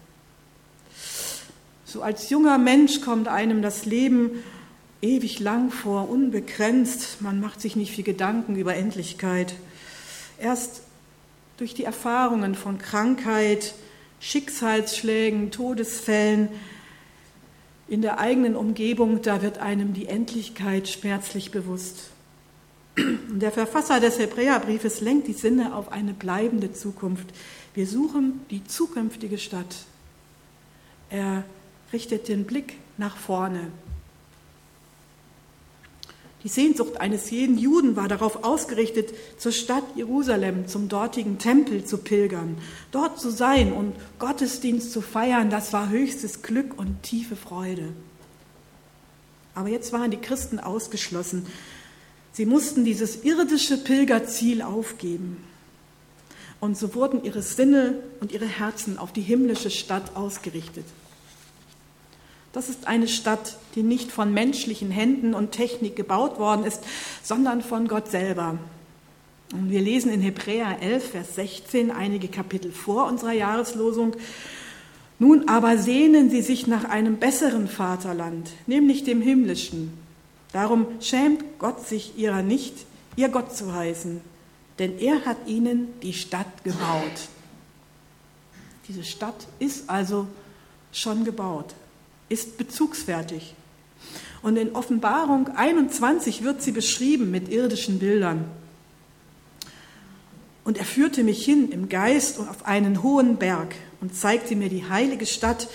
So 1.89 2.03
als 2.03 2.29
junger 2.29 2.59
Mensch 2.59 3.01
kommt 3.01 3.29
einem 3.29 3.63
das 3.63 3.87
Leben 3.87 4.45
ewig 5.01 5.41
lang 5.41 5.71
vor, 5.71 6.11
unbegrenzt. 6.11 7.23
Man 7.23 7.41
macht 7.41 7.63
sich 7.63 7.77
nicht 7.77 7.93
viel 7.93 8.05
Gedanken 8.05 8.57
über 8.57 8.75
Endlichkeit. 8.75 9.55
Erst 10.39 10.83
durch 11.57 11.73
die 11.73 11.85
Erfahrungen 11.85 12.55
von 12.55 12.77
Krankheit, 12.77 13.73
Schicksalsschlägen, 14.21 15.51
Todesfällen 15.51 16.51
in 17.89 18.03
der 18.03 18.19
eigenen 18.19 18.55
Umgebung, 18.55 19.23
da 19.23 19.41
wird 19.41 19.57
einem 19.57 19.95
die 19.95 20.09
Endlichkeit 20.09 20.89
schmerzlich 20.89 21.53
bewusst. 21.53 22.11
Und 22.99 23.41
der 23.41 23.51
Verfasser 23.51 23.99
des 23.99 24.19
Hebräerbriefes 24.19 25.01
lenkt 25.01 25.27
die 25.27 25.33
Sinne 25.33 25.75
auf 25.75 25.91
eine 25.91 26.13
bleibende 26.13 26.71
Zukunft. 26.71 27.29
Wir 27.73 27.87
suchen 27.87 28.43
die 28.51 28.63
zukünftige 28.63 29.39
Stadt. 29.39 29.75
Er 31.09 31.45
richtet 31.93 32.29
den 32.29 32.45
Blick 32.45 32.75
nach 32.97 33.17
vorne. 33.17 33.71
Die 36.45 36.49
Sehnsucht 36.49 37.01
eines 37.01 37.31
jeden 37.31 37.59
Juden 37.59 37.97
war 37.97 38.07
darauf 38.07 38.45
ausgerichtet, 38.45 39.13
zur 39.39 39.51
Stadt 39.51 39.83
Jerusalem, 39.97 40.69
zum 40.69 40.89
dortigen 40.89 41.39
Tempel 41.39 41.85
zu 41.85 41.99
pilgern, 41.99 42.57
dort 42.93 43.21
zu 43.21 43.31
sein 43.31 43.73
und 43.73 43.95
Gottesdienst 44.21 44.93
zu 44.93 45.01
feiern, 45.01 45.51
das 45.51 45.73
war 45.73 45.89
höchstes 45.89 46.43
Glück 46.43 46.79
und 46.79 47.03
tiefe 47.03 47.35
Freude. 47.35 47.89
Aber 49.55 49.69
jetzt 49.69 49.93
waren 49.93 50.13
die 50.13 50.19
Christen 50.19 50.61
ausgeschlossen. 50.61 51.45
Sie 52.31 52.47
mussten 52.47 52.85
dieses 52.85 53.25
irdische 53.25 53.77
Pilgerziel 53.77 54.63
aufgeben. 54.63 55.43
Und 56.61 56.79
so 56.79 56.95
wurden 56.95 57.25
ihre 57.25 57.43
Sinne 57.43 57.95
und 58.21 58.31
ihre 58.31 58.47
Herzen 58.47 58.99
auf 58.99 59.13
die 59.13 59.23
himmlische 59.23 59.71
Stadt 59.71 60.15
ausgerichtet. 60.15 60.85
Das 62.59 62.69
ist 62.69 62.89
eine 62.89 63.07
Stadt, 63.07 63.57
die 63.77 63.85
nicht 63.85 64.11
von 64.11 64.35
menschlichen 64.35 64.91
Händen 64.91 65.33
und 65.33 65.53
Technik 65.53 65.95
gebaut 65.95 66.41
worden 66.41 66.65
ist, 66.65 66.83
sondern 67.23 67.63
von 67.63 67.87
Gott 67.87 68.11
selber. 68.11 68.59
Und 69.53 69.71
wir 69.71 69.81
lesen 69.81 70.11
in 70.11 70.21
Hebräer 70.21 70.83
11, 70.83 71.11
Vers 71.11 71.37
16 71.37 71.93
einige 71.93 72.27
Kapitel 72.27 72.73
vor 72.73 73.07
unserer 73.07 73.31
Jahreslosung. 73.31 74.17
Nun 75.21 75.49
aber 75.49 75.79
sehnen 75.79 76.31
sie 76.31 76.43
sich 76.43 76.67
nach 76.67 76.83
einem 76.83 77.19
besseren 77.19 77.69
Vaterland, 77.69 78.51
nämlich 78.67 79.05
dem 79.05 79.23
himmlischen. 79.23 79.93
Darum 80.53 80.87
schämt 81.01 81.45
Gott 81.61 81.87
sich 81.87 82.19
ihrer 82.19 82.43
nicht, 82.43 82.75
ihr 83.15 83.29
Gott 83.29 83.57
zu 83.57 83.73
heißen, 83.73 84.21
denn 84.81 84.99
er 84.99 85.25
hat 85.27 85.37
ihnen 85.47 85.91
die 86.03 86.13
Stadt 86.13 86.65
gebaut. 86.65 87.29
Diese 88.89 89.05
Stadt 89.05 89.47
ist 89.61 89.89
also 89.89 90.27
schon 90.91 91.25
gebaut, 91.25 91.77
ist 92.29 92.59
bezugsfertig. 92.59 93.55
Und 94.43 94.57
in 94.57 94.75
Offenbarung 94.75 95.49
21 95.49 96.45
wird 96.45 96.63
sie 96.63 96.73
beschrieben 96.73 97.31
mit 97.31 97.49
irdischen 97.49 97.99
Bildern. 97.99 98.45
Und 100.65 100.79
er 100.79 100.85
führte 100.85 101.25
mich 101.25 101.45
hin 101.45 101.71
im 101.73 101.89
Geist 101.89 102.39
auf 102.39 102.67
einen 102.67 103.03
hohen 103.03 103.37
Berg 103.37 103.75
und 104.01 104.15
zeigte 104.15 104.55
mir 104.55 104.69
die 104.69 104.89
heilige 104.89 105.27
Stadt 105.27 105.69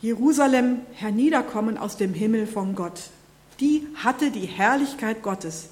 Jerusalem 0.00 0.78
herniederkommen 0.94 1.76
aus 1.76 1.98
dem 1.98 2.14
Himmel 2.14 2.46
von 2.46 2.74
Gott. 2.74 3.10
Die 3.60 3.86
hatte 3.96 4.30
die 4.30 4.46
Herrlichkeit 4.46 5.22
Gottes. 5.22 5.68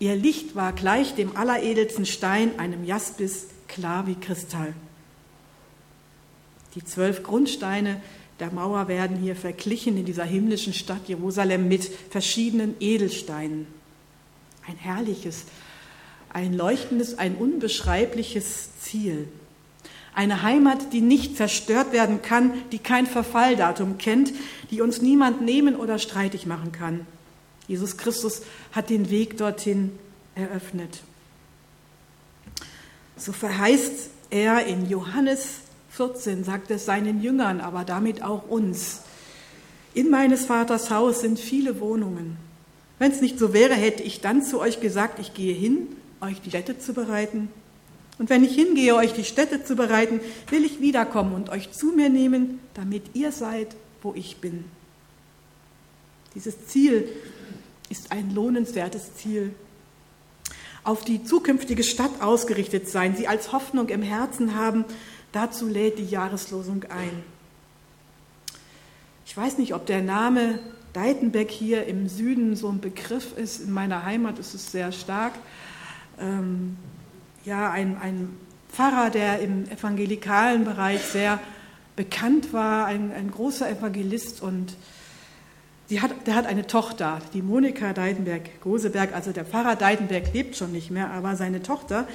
Ihr 0.00 0.16
Licht 0.16 0.56
war 0.56 0.72
gleich 0.72 1.14
dem 1.14 1.36
alleredelsten 1.36 2.06
Stein, 2.06 2.58
einem 2.58 2.84
Jaspis, 2.84 3.46
klar 3.68 4.08
wie 4.08 4.16
Kristall. 4.16 4.74
Die 6.74 6.84
zwölf 6.84 7.22
Grundsteine 7.22 8.00
der 8.40 8.50
Mauer 8.50 8.88
werden 8.88 9.18
hier 9.18 9.36
verglichen 9.36 9.98
in 9.98 10.06
dieser 10.06 10.24
himmlischen 10.24 10.72
Stadt 10.72 11.08
Jerusalem 11.08 11.68
mit 11.68 11.90
verschiedenen 12.10 12.74
Edelsteinen. 12.80 13.66
Ein 14.66 14.76
herrliches, 14.76 15.44
ein 16.30 16.54
leuchtendes, 16.54 17.18
ein 17.18 17.36
unbeschreibliches 17.36 18.78
Ziel. 18.80 19.28
Eine 20.14 20.42
Heimat, 20.42 20.92
die 20.92 21.02
nicht 21.02 21.36
zerstört 21.36 21.92
werden 21.92 22.22
kann, 22.22 22.52
die 22.72 22.78
kein 22.78 23.06
Verfalldatum 23.06 23.98
kennt, 23.98 24.32
die 24.70 24.80
uns 24.80 25.02
niemand 25.02 25.42
nehmen 25.42 25.76
oder 25.76 25.98
streitig 25.98 26.46
machen 26.46 26.72
kann. 26.72 27.06
Jesus 27.68 27.96
Christus 27.96 28.42
hat 28.72 28.90
den 28.90 29.10
Weg 29.10 29.36
dorthin 29.36 29.92
eröffnet. 30.34 31.02
So 33.16 33.32
verheißt 33.32 34.10
er 34.30 34.66
in 34.66 34.88
Johannes 34.88 35.60
14, 35.90 36.44
sagt 36.44 36.70
es 36.70 36.84
seinen 36.84 37.22
Jüngern, 37.22 37.60
aber 37.60 37.84
damit 37.84 38.22
auch 38.22 38.48
uns. 38.48 39.02
In 39.94 40.10
meines 40.10 40.46
Vaters 40.46 40.90
Haus 40.90 41.20
sind 41.20 41.38
viele 41.38 41.80
Wohnungen. 41.80 42.36
Wenn 42.98 43.12
es 43.12 43.20
nicht 43.20 43.38
so 43.38 43.52
wäre, 43.52 43.74
hätte 43.74 44.02
ich 44.02 44.20
dann 44.20 44.42
zu 44.42 44.60
euch 44.60 44.80
gesagt, 44.80 45.18
ich 45.18 45.34
gehe 45.34 45.54
hin 45.54 45.88
euch 46.20 46.40
die 46.40 46.50
Städte 46.50 46.78
zu 46.78 46.92
bereiten. 46.92 47.48
Und 48.18 48.28
wenn 48.28 48.44
ich 48.44 48.54
hingehe, 48.54 48.94
euch 48.94 49.14
die 49.14 49.24
Städte 49.24 49.64
zu 49.64 49.76
bereiten, 49.76 50.20
will 50.50 50.64
ich 50.64 50.80
wiederkommen 50.80 51.34
und 51.34 51.48
euch 51.48 51.72
zu 51.72 51.92
mir 51.92 52.10
nehmen, 52.10 52.60
damit 52.74 53.14
ihr 53.14 53.32
seid, 53.32 53.74
wo 54.02 54.14
ich 54.14 54.38
bin. 54.38 54.64
Dieses 56.34 56.66
Ziel 56.66 57.08
ist 57.88 58.12
ein 58.12 58.34
lohnenswertes 58.34 59.14
Ziel. 59.14 59.54
Auf 60.84 61.04
die 61.04 61.24
zukünftige 61.24 61.82
Stadt 61.82 62.22
ausgerichtet 62.22 62.88
sein, 62.88 63.16
sie 63.16 63.26
als 63.26 63.52
Hoffnung 63.52 63.88
im 63.88 64.02
Herzen 64.02 64.54
haben, 64.54 64.84
dazu 65.32 65.66
lädt 65.66 65.98
die 65.98 66.06
Jahreslosung 66.06 66.84
ein. 66.84 67.22
Ich 69.26 69.36
weiß 69.36 69.58
nicht, 69.58 69.74
ob 69.74 69.86
der 69.86 70.02
Name 70.02 70.58
Deitenbeck 70.92 71.50
hier 71.50 71.86
im 71.86 72.08
Süden 72.08 72.56
so 72.56 72.68
ein 72.68 72.80
Begriff 72.80 73.36
ist. 73.36 73.60
In 73.60 73.70
meiner 73.70 74.04
Heimat 74.04 74.38
ist 74.38 74.54
es 74.54 74.72
sehr 74.72 74.90
stark 74.92 75.34
ähm, 76.20 76.76
ja, 77.44 77.70
ein, 77.70 77.96
ein 78.00 78.36
Pfarrer, 78.70 79.10
der 79.10 79.40
im 79.40 79.68
evangelikalen 79.68 80.64
Bereich 80.64 81.02
sehr 81.02 81.40
bekannt 81.96 82.52
war, 82.52 82.86
ein, 82.86 83.12
ein 83.12 83.30
großer 83.30 83.68
Evangelist 83.68 84.42
und 84.42 84.76
hat, 86.00 86.26
der 86.28 86.36
hat 86.36 86.46
eine 86.46 86.68
Tochter, 86.68 87.18
die 87.34 87.42
Monika 87.42 87.92
Deidenberg-Goseberg, 87.92 89.12
also 89.12 89.32
der 89.32 89.44
Pfarrer 89.44 89.74
Deidenberg 89.74 90.32
lebt 90.32 90.54
schon 90.54 90.70
nicht 90.70 90.92
mehr, 90.92 91.10
aber 91.10 91.34
seine 91.34 91.62
Tochter, 91.62 92.06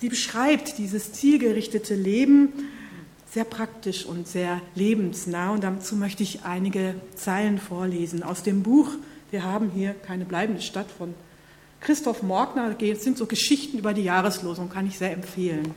die 0.00 0.08
beschreibt 0.08 0.78
dieses 0.78 1.12
zielgerichtete 1.12 1.94
Leben 1.94 2.52
sehr 3.30 3.44
praktisch 3.44 4.06
und 4.06 4.26
sehr 4.26 4.60
lebensnah. 4.74 5.50
Und 5.50 5.64
dazu 5.64 5.96
möchte 5.96 6.22
ich 6.22 6.44
einige 6.44 6.94
Zeilen 7.14 7.58
vorlesen 7.58 8.22
aus 8.22 8.42
dem 8.42 8.62
Buch 8.62 8.90
Wir 9.30 9.44
haben 9.44 9.70
hier 9.74 9.92
keine 9.92 10.24
bleibende 10.24 10.62
Stadt 10.62 10.86
von 10.90 11.14
Christoph 11.80 12.22
Morgner, 12.22 12.74
das 12.74 13.04
sind 13.04 13.18
so 13.18 13.26
Geschichten 13.26 13.78
über 13.78 13.92
die 13.92 14.02
Jahreslosung, 14.02 14.70
kann 14.70 14.86
ich 14.86 14.98
sehr 14.98 15.12
empfehlen. 15.12 15.74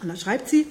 Und 0.00 0.08
da 0.08 0.16
schreibt 0.16 0.48
sie, 0.48 0.66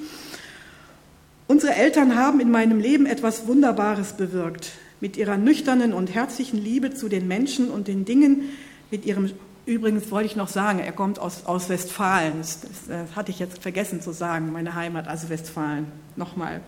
unsere 1.48 1.76
Eltern 1.76 2.16
haben 2.16 2.40
in 2.40 2.50
meinem 2.50 2.80
Leben 2.80 3.06
etwas 3.06 3.46
Wunderbares 3.46 4.14
bewirkt. 4.14 4.72
Mit 5.02 5.18
ihrer 5.18 5.36
nüchternen 5.38 5.94
und 5.94 6.14
herzlichen 6.14 6.64
Liebe 6.64 6.94
zu 6.94 7.10
den 7.10 7.28
Menschen 7.28 7.70
und 7.70 7.90
den 7.90 8.06
Dingen, 8.06 8.50
mit 8.90 9.06
ihrem 9.06 9.30
Übrigens 9.66 10.12
wollte 10.12 10.28
ich 10.28 10.36
noch 10.36 10.48
sagen, 10.48 10.78
er 10.78 10.92
kommt 10.92 11.18
aus, 11.18 11.46
aus 11.46 11.70
Westfalen. 11.70 12.34
Das, 12.38 12.60
das, 12.62 13.16
hatte 13.16 13.32
ich 13.32 13.40
jetzt 13.40 13.64
vergessen 13.64 14.00
zu 14.00 14.12
sagen, 14.12 14.52
meine 14.52 14.76
Heimat, 14.76 15.08
also 15.08 15.30
Westfalen. 15.30 15.88
Nochmal. 16.16 16.62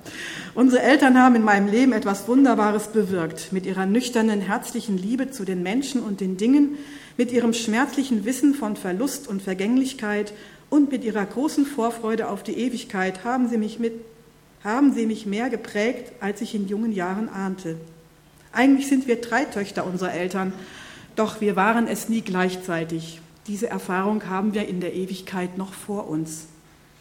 Unsere 0.56 0.82
Eltern 0.82 1.18
haben 1.18 1.36
in 1.36 1.44
meinem 1.44 1.68
Leben 1.68 1.94
etwas 1.94 2.28
Wunderbares 2.28 2.88
bewirkt. 2.88 3.54
Mit 3.54 3.66
ihrer 3.66 3.86
nüchternen, 3.86 4.42
herzlichen 4.42 4.98
Liebe 4.98 5.30
zu 5.30 5.46
den 5.46 5.62
Menschen 5.62 6.02
und 6.02 6.22
den 6.22 6.38
Dingen, 6.38 6.78
mit 7.18 7.32
ihrem 7.32 7.54
schmerzlichen 7.54 8.26
Wissen 8.26 8.56
von 8.56 8.76
Verlust 8.76 9.28
und 9.28 9.44
Vergänglichkeit 9.44 10.34
und 10.70 10.92
mit 10.92 11.04
ihrer 11.04 11.26
großen 11.26 11.66
Vorfreude 11.66 12.28
auf 12.28 12.44
die 12.44 12.58
Ewigkeit 12.58 13.24
haben 13.24 13.48
sie 13.48 13.58
mich, 13.58 13.80
mit, 13.80 13.94
haben 14.64 14.94
sie 14.94 15.06
mich 15.06 15.26
mehr 15.26 15.50
geprägt, 15.50 16.14
als 16.20 16.42
ich 16.42 16.56
in 16.56 16.68
jungen 16.68 16.92
Jahren 16.92 17.30
ahnte. 17.30 17.78
Eigentlich 18.52 18.88
sind 18.88 19.08
wir 19.08 19.22
drei 19.22 19.46
Töchter 19.46 19.86
unserer 19.86 20.14
Eltern, 20.14 20.52
doch 21.18 21.42
wir 21.42 21.56
waren 21.56 21.88
es 21.88 22.08
nie 22.08 22.22
gleichzeitig. 22.22 23.20
Diese 23.48 23.68
Erfahrung 23.68 24.30
haben 24.30 24.54
wir 24.54 24.68
in 24.68 24.80
der 24.80 24.94
Ewigkeit 24.94 25.58
noch 25.58 25.74
vor 25.74 26.08
uns. 26.08 26.48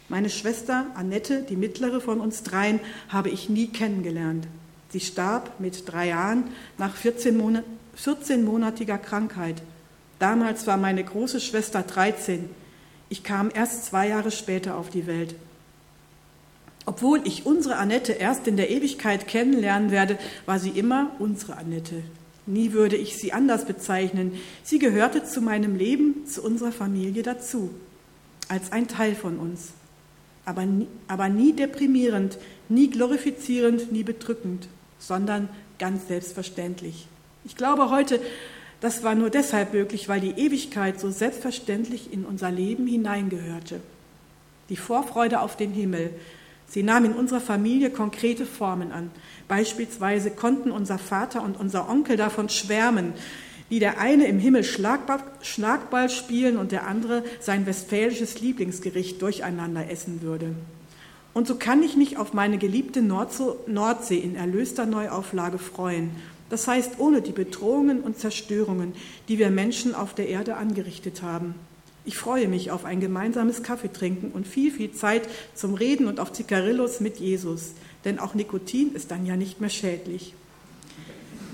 Meine 0.09 0.29
Schwester 0.29 0.87
Annette, 0.95 1.43
die 1.43 1.55
mittlere 1.55 2.01
von 2.01 2.19
uns 2.19 2.43
dreien, 2.43 2.79
habe 3.09 3.29
ich 3.29 3.47
nie 3.47 3.67
kennengelernt. 3.67 4.47
Sie 4.89 5.01
starb 5.01 5.59
mit 5.59 5.83
drei 5.91 6.07
Jahren 6.07 6.45
nach 6.77 6.95
14, 6.95 7.63
14-monatiger 8.01 8.97
Krankheit. 8.97 9.61
Damals 10.17 10.65
war 10.65 10.77
meine 10.77 11.03
große 11.03 11.39
Schwester 11.39 11.83
13. 11.83 12.49
Ich 13.09 13.23
kam 13.23 13.51
erst 13.53 13.85
zwei 13.85 14.07
Jahre 14.07 14.31
später 14.31 14.77
auf 14.77 14.89
die 14.89 15.05
Welt. 15.05 15.35
Obwohl 16.85 17.21
ich 17.25 17.45
unsere 17.45 17.75
Annette 17.75 18.13
erst 18.13 18.47
in 18.47 18.57
der 18.57 18.71
Ewigkeit 18.71 19.27
kennenlernen 19.27 19.91
werde, 19.91 20.17
war 20.45 20.57
sie 20.57 20.69
immer 20.69 21.11
unsere 21.19 21.57
Annette. 21.57 22.01
Nie 22.47 22.71
würde 22.71 22.95
ich 22.95 23.17
sie 23.17 23.33
anders 23.33 23.65
bezeichnen. 23.65 24.31
Sie 24.63 24.79
gehörte 24.79 25.23
zu 25.23 25.41
meinem 25.41 25.75
Leben, 25.75 26.25
zu 26.25 26.41
unserer 26.41 26.71
Familie 26.71 27.21
dazu, 27.21 27.69
als 28.47 28.71
ein 28.71 28.87
Teil 28.87 29.15
von 29.15 29.37
uns. 29.37 29.73
Aber 30.45 30.65
nie, 30.65 30.87
aber 31.09 31.27
nie 31.27 31.51
deprimierend, 31.53 32.37
nie 32.69 32.89
glorifizierend, 32.89 33.91
nie 33.91 34.03
bedrückend, 34.03 34.69
sondern 34.97 35.49
ganz 35.77 36.07
selbstverständlich. 36.07 37.07
Ich 37.43 37.57
glaube 37.57 37.89
heute, 37.89 38.21
das 38.79 39.03
war 39.03 39.13
nur 39.13 39.29
deshalb 39.29 39.73
möglich, 39.73 40.07
weil 40.07 40.21
die 40.21 40.39
Ewigkeit 40.39 40.99
so 40.99 41.11
selbstverständlich 41.11 42.13
in 42.13 42.25
unser 42.25 42.49
Leben 42.49 42.87
hineingehörte. 42.87 43.81
Die 44.69 44.77
Vorfreude 44.77 45.41
auf 45.41 45.57
den 45.57 45.71
Himmel, 45.71 46.11
Sie 46.67 46.83
nahm 46.83 47.05
in 47.05 47.13
unserer 47.13 47.39
Familie 47.39 47.89
konkrete 47.89 48.45
Formen 48.45 48.91
an. 48.91 49.09
Beispielsweise 49.47 50.31
konnten 50.31 50.71
unser 50.71 50.97
Vater 50.97 51.41
und 51.43 51.59
unser 51.59 51.89
Onkel 51.89 52.17
davon 52.17 52.49
schwärmen, 52.49 53.13
wie 53.69 53.79
der 53.79 53.99
eine 53.99 54.27
im 54.27 54.39
Himmel 54.39 54.63
Schlagball, 54.63 55.23
Schlagball 55.41 56.09
spielen 56.09 56.57
und 56.57 56.71
der 56.71 56.87
andere 56.87 57.23
sein 57.39 57.65
westfälisches 57.65 58.41
Lieblingsgericht 58.41 59.21
durcheinander 59.21 59.89
essen 59.89 60.21
würde. 60.21 60.55
Und 61.33 61.47
so 61.47 61.55
kann 61.55 61.83
ich 61.83 61.95
mich 61.95 62.17
auf 62.17 62.33
meine 62.33 62.57
geliebte 62.57 63.01
Nordsee 63.01 64.17
in 64.17 64.35
erlöster 64.35 64.85
Neuauflage 64.85 65.59
freuen. 65.59 66.11
Das 66.49 66.67
heißt, 66.67 66.93
ohne 66.99 67.21
die 67.21 67.33
Bedrohungen 67.33 68.01
und 68.01 68.17
Zerstörungen, 68.17 68.93
die 69.27 69.37
wir 69.37 69.51
Menschen 69.51 69.93
auf 69.93 70.13
der 70.13 70.29
Erde 70.29 70.55
angerichtet 70.55 71.21
haben. 71.21 71.55
Ich 72.07 72.17
freue 72.17 72.47
mich 72.47 72.71
auf 72.71 72.85
ein 72.85 73.01
gemeinsames 73.01 73.63
Kaffeetrinken 73.63 74.31
und 74.31 74.47
viel, 74.47 74.71
viel 74.71 74.93
Zeit 74.93 75.27
zum 75.53 75.73
Reden 75.73 76.07
und 76.07 76.21
auf 76.21 76.31
Zicarillos 76.31 77.01
mit 77.01 77.17
Jesus, 77.17 77.73
denn 78.05 78.17
auch 78.17 78.33
Nikotin 78.33 78.95
ist 78.95 79.11
dann 79.11 79.25
ja 79.25 79.35
nicht 79.35 79.59
mehr 79.59 79.69
schädlich. 79.69 80.33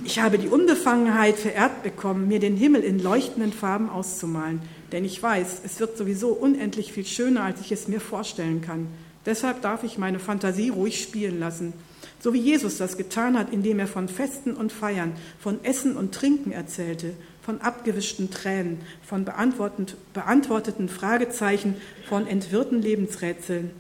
Ich 0.04 0.20
habe 0.20 0.38
die 0.38 0.50
Unbefangenheit 0.50 1.38
verehrt 1.38 1.82
bekommen, 1.82 2.28
mir 2.28 2.40
den 2.40 2.56
Himmel 2.56 2.84
in 2.84 3.00
leuchtenden 3.00 3.52
Farben 3.52 3.90
auszumalen, 3.90 4.62
denn 4.92 5.06
ich 5.06 5.24
weiß, 5.24 5.62
es 5.66 5.80
wird 5.80 5.98
sowieso 5.98 6.28
unendlich 6.30 6.94
viel 6.94 7.08
schöner, 7.08 7.46
als 7.46 7.60
ich 7.60 7.72
es 7.72 7.88
mir 7.88 8.00
vorstellen 8.00 8.62
kann. 8.62 8.90
Deshalb 9.26 9.64
darf 9.64 9.84
ich 9.84 9.98
meine 9.98 10.20
Fantasie 10.20 10.70
ruhig 10.70 11.02
spielen 11.02 11.40
lassen, 11.40 11.74
so 12.20 12.32
wie 12.32 12.40
Jesus 12.40 12.78
das 12.78 12.96
getan 12.96 13.40
hat, 13.40 13.52
indem 13.52 13.80
er 13.80 13.88
von 13.88 14.08
Festen 14.08 14.54
und 14.54 14.72
Feiern, 14.72 15.14
von 15.40 15.64
Essen 15.64 15.98
und 15.98 16.14
Trinken 16.14 16.52
erzählte, 16.52 17.16
von 17.44 17.62
abgewischten 17.62 18.32
Tränen, 18.32 18.80
von 19.04 19.26
beantworteten 19.26 20.90
Fragezeichen, 20.90 21.76
von 22.08 22.26
entwirrten 22.26 22.82
Lebensrätseln. 22.82 23.72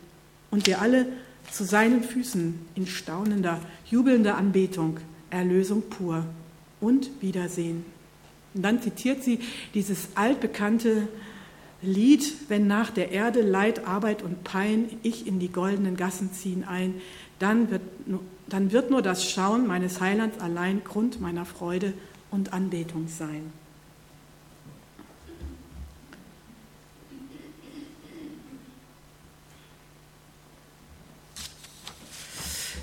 Und 0.51 0.67
wir 0.67 0.81
alle 0.81 1.07
zu 1.49 1.63
seinen 1.63 2.03
Füßen 2.03 2.59
in 2.75 2.87
staunender, 2.87 3.61
jubelnder 3.89 4.35
Anbetung, 4.35 4.99
Erlösung 5.29 5.83
pur 5.89 6.25
und 6.81 7.09
Wiedersehen. 7.21 7.85
Und 8.53 8.63
dann 8.63 8.81
zitiert 8.81 9.23
sie 9.23 9.39
dieses 9.73 10.09
altbekannte 10.15 11.07
Lied, 11.81 12.33
wenn 12.49 12.67
nach 12.67 12.91
der 12.91 13.11
Erde 13.11 13.41
Leid, 13.41 13.87
Arbeit 13.87 14.21
und 14.21 14.43
Pein 14.43 14.89
ich 15.03 15.25
in 15.25 15.39
die 15.39 15.51
goldenen 15.51 15.97
Gassen 15.97 16.31
ziehen 16.33 16.63
ein, 16.63 16.95
dann 17.39 17.71
wird, 17.71 17.81
dann 18.47 18.71
wird 18.71 18.89
nur 18.89 19.01
das 19.01 19.29
Schauen 19.29 19.67
meines 19.67 19.99
Heilands 20.01 20.39
allein 20.39 20.83
Grund 20.83 21.19
meiner 21.19 21.45
Freude 21.45 21.93
und 22.33 22.51
Anbetung 22.51 23.07
sein. 23.07 23.53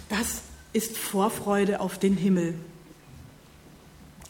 Das 0.08 0.42
ist 0.72 0.96
Vorfreude 0.96 1.80
auf 1.80 1.98
den 1.98 2.16
Himmel. 2.16 2.54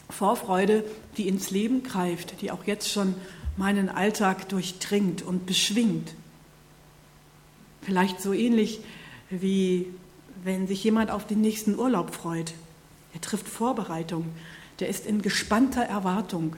Vorfreude, 0.09 0.83
die 1.17 1.27
ins 1.27 1.51
Leben 1.51 1.83
greift, 1.83 2.41
die 2.41 2.49
auch 2.49 2.63
jetzt 2.63 2.89
schon 2.89 3.13
meinen 3.57 3.89
Alltag 3.89 4.49
durchdringt 4.49 5.21
und 5.21 5.45
beschwingt. 5.45 6.15
Vielleicht 7.83 8.21
so 8.21 8.33
ähnlich 8.33 8.79
wie 9.29 9.87
wenn 10.43 10.67
sich 10.67 10.83
jemand 10.83 11.11
auf 11.11 11.27
den 11.27 11.41
nächsten 11.41 11.77
Urlaub 11.77 12.15
freut. 12.15 12.53
Er 13.13 13.21
trifft 13.21 13.47
Vorbereitung, 13.47 14.25
der 14.81 14.89
ist 14.89 15.05
in 15.05 15.21
gespannter 15.21 15.83
Erwartung. 15.83 16.55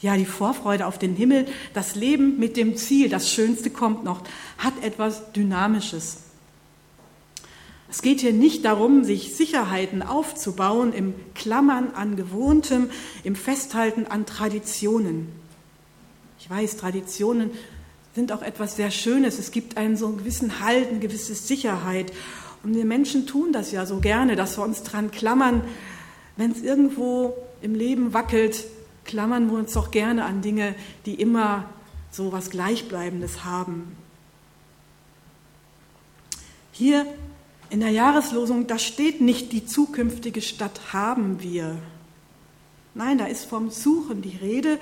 Ja, 0.00 0.16
die 0.16 0.26
Vorfreude 0.26 0.86
auf 0.86 0.98
den 0.98 1.16
Himmel, 1.16 1.46
das 1.74 1.94
Leben 1.94 2.38
mit 2.38 2.56
dem 2.56 2.76
Ziel, 2.76 3.08
das 3.08 3.30
Schönste 3.30 3.70
kommt 3.70 4.04
noch, 4.04 4.22
hat 4.58 4.82
etwas 4.82 5.32
Dynamisches. 5.32 6.18
Es 7.90 8.02
geht 8.02 8.20
hier 8.20 8.32
nicht 8.32 8.64
darum, 8.64 9.04
sich 9.04 9.36
Sicherheiten 9.36 10.02
aufzubauen 10.02 10.92
im 10.92 11.14
Klammern 11.34 11.92
an 11.94 12.16
Gewohntem, 12.16 12.90
im 13.24 13.36
Festhalten 13.36 14.06
an 14.06 14.26
Traditionen. 14.26 15.28
Ich 16.38 16.50
weiß, 16.50 16.76
Traditionen 16.76 17.50
sind 18.14 18.32
auch 18.32 18.42
etwas 18.42 18.76
sehr 18.76 18.90
Schönes. 18.90 19.38
Es 19.38 19.50
gibt 19.50 19.76
einen 19.76 19.96
so 19.96 20.06
einen 20.06 20.18
gewissen 20.18 20.60
Halt, 20.60 20.88
eine 20.88 20.98
gewisse 20.98 21.34
Sicherheit. 21.34 22.12
Und 22.66 22.74
wir 22.74 22.84
Menschen 22.84 23.28
tun 23.28 23.52
das 23.52 23.70
ja 23.70 23.86
so 23.86 24.00
gerne, 24.00 24.34
dass 24.34 24.58
wir 24.58 24.64
uns 24.64 24.82
dran 24.82 25.12
klammern. 25.12 25.62
Wenn 26.36 26.50
es 26.50 26.62
irgendwo 26.62 27.36
im 27.62 27.76
Leben 27.76 28.12
wackelt, 28.12 28.64
klammern 29.04 29.48
wir 29.52 29.56
uns 29.56 29.72
doch 29.74 29.92
gerne 29.92 30.24
an 30.24 30.42
Dinge, 30.42 30.74
die 31.06 31.14
immer 31.14 31.70
so 32.10 32.32
was 32.32 32.50
Gleichbleibendes 32.50 33.44
haben. 33.44 33.96
Hier 36.72 37.06
in 37.70 37.78
der 37.78 37.90
Jahreslosung, 37.90 38.66
da 38.66 38.80
steht 38.80 39.20
nicht, 39.20 39.52
die 39.52 39.64
zukünftige 39.64 40.42
Stadt 40.42 40.92
haben 40.92 41.44
wir. 41.44 41.78
Nein, 42.96 43.18
da 43.18 43.26
ist 43.26 43.44
vom 43.44 43.70
Suchen 43.70 44.22
die 44.22 44.38
Rede. 44.38 44.80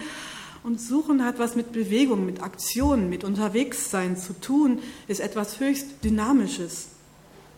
Und 0.62 0.81
Suchen 0.81 1.23
hat 1.23 1.38
was 1.38 1.55
mit 1.55 1.73
Bewegung, 1.73 2.25
mit 2.25 2.43
Aktion, 2.43 3.11
mit 3.11 3.25
Unterwegssein 3.25 4.16
zu 4.16 4.33
tun, 4.40 4.79
ist 5.07 5.20
etwas 5.20 5.61
höchst 5.61 6.03
Dynamisches. 6.03 6.93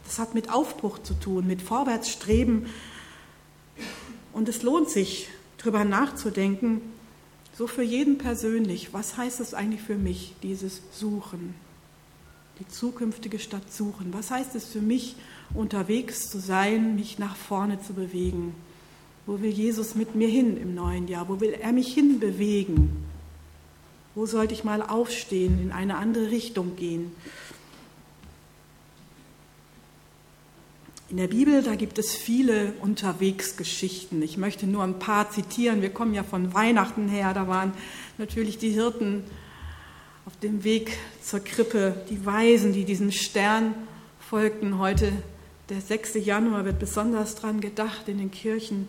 Das 0.07 0.19
hat 0.19 0.35
mit 0.35 0.51
Aufbruch 0.51 1.01
zu 1.01 1.15
tun, 1.15 1.47
mit 1.47 1.61
Vorwärtsstreben. 1.61 2.67
Und 4.33 4.49
es 4.49 4.63
lohnt 4.63 4.89
sich, 4.89 5.29
darüber 5.59 5.85
nachzudenken, 5.85 6.81
so 7.57 7.67
für 7.67 7.83
jeden 7.83 8.19
persönlich, 8.19 8.93
was 8.93 9.17
heißt 9.17 9.41
es 9.41 9.55
eigentlich 9.55 9.83
für 9.83 9.97
mich, 9.97 10.35
dieses 10.43 10.83
Suchen, 10.93 11.55
die 12.61 12.69
zukünftige 12.69 13.39
Stadt 13.39 13.73
suchen? 13.73 14.13
Was 14.13 14.31
heißt 14.31 14.55
es 14.55 14.67
für 14.67 14.81
mich, 14.81 15.17
unterwegs 15.55 16.29
zu 16.29 16.39
sein, 16.39 16.97
mich 16.97 17.19
nach 17.19 17.37
vorne 17.37 17.81
zu 17.81 17.95
bewegen? 17.95 18.55
Wo 19.27 19.41
will 19.41 19.51
Jesus 19.51 19.95
mit 19.95 20.15
mir 20.15 20.29
hin 20.29 20.57
im 20.57 20.75
neuen 20.75 21.09
Jahr? 21.09 21.29
Wo 21.29 21.41
will 21.41 21.53
er 21.53 21.73
mich 21.73 21.93
hinbewegen? 21.93 23.05
Wo 24.15 24.25
sollte 24.27 24.55
ich 24.55 24.65
mal 24.65 24.83
aufstehen, 24.83 25.61
in 25.61 25.73
eine 25.73 25.97
andere 25.97 26.31
Richtung 26.31 26.77
gehen? 26.77 27.13
In 31.09 31.19
der 31.19 31.29
Bibel, 31.29 31.63
da 31.63 31.77
gibt 31.77 32.01
es 32.01 32.17
viele 32.17 32.73
Unterwegsgeschichten. 32.81 34.21
Ich 34.23 34.39
möchte 34.39 34.67
nur 34.67 34.83
ein 34.83 34.99
paar 34.99 35.31
zitieren. 35.31 35.81
Wir 35.81 35.91
kommen 35.91 36.15
ja 36.15 36.25
von 36.25 36.53
Weihnachten 36.53 37.07
her. 37.07 37.33
Da 37.33 37.47
waren 37.47 37.73
natürlich 38.19 38.59
die 38.59 38.71
Hirten 38.71 39.23
auf 40.25 40.37
dem 40.41 40.65
Weg 40.65 40.99
zur 41.23 41.39
Krippe, 41.39 42.05
die 42.11 42.27
Weisen, 42.27 42.73
die 42.73 42.85
diesen 42.85 43.13
Stern 43.13 43.73
folgten. 44.19 44.81
Heute, 44.81 45.13
der 45.69 45.81
6. 45.81 46.15
Januar, 46.15 46.65
wird 46.65 46.81
besonders 46.81 47.37
dran 47.37 47.61
gedacht 47.61 48.09
in 48.09 48.19
den 48.19 48.33
Kirchen. 48.33 48.89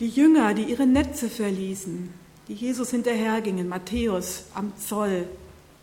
Die 0.00 0.08
Jünger, 0.08 0.54
die 0.54 0.64
ihre 0.64 0.88
Netze 0.88 1.28
verließen, 1.28 2.12
die 2.48 2.54
Jesus 2.54 2.90
hinterhergingen, 2.90 3.68
Matthäus 3.68 4.46
am 4.54 4.72
Zoll, 4.76 5.28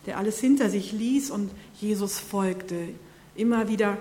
der 0.04 0.18
alles 0.18 0.38
hinter 0.38 0.68
sich 0.68 0.92
ließ 0.92 1.30
und 1.30 1.50
Jesus 1.80 2.18
folgte. 2.18 2.90
Immer 3.34 3.68
wieder 3.68 3.96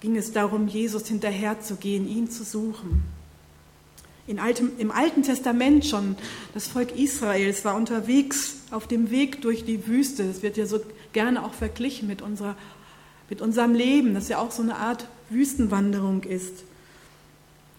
ging 0.00 0.16
es 0.16 0.32
darum, 0.32 0.68
Jesus 0.68 1.06
hinterherzugehen, 1.06 2.08
ihn 2.08 2.30
zu 2.30 2.44
suchen. 2.44 3.02
Altem, 4.38 4.72
Im 4.78 4.90
Alten 4.90 5.22
Testament 5.22 5.86
schon, 5.86 6.16
das 6.52 6.66
Volk 6.66 6.96
Israels 6.96 7.64
war 7.64 7.76
unterwegs 7.76 8.56
auf 8.70 8.86
dem 8.86 9.10
Weg 9.10 9.40
durch 9.42 9.64
die 9.64 9.86
Wüste. 9.86 10.24
Das 10.24 10.42
wird 10.42 10.56
ja 10.56 10.66
so 10.66 10.80
gerne 11.12 11.44
auch 11.44 11.54
verglichen 11.54 12.08
mit, 12.08 12.22
unserer, 12.22 12.56
mit 13.30 13.40
unserem 13.40 13.74
Leben, 13.74 14.14
das 14.14 14.28
ja 14.28 14.38
auch 14.38 14.50
so 14.50 14.62
eine 14.62 14.76
Art 14.76 15.06
Wüstenwanderung 15.30 16.24
ist. 16.24 16.64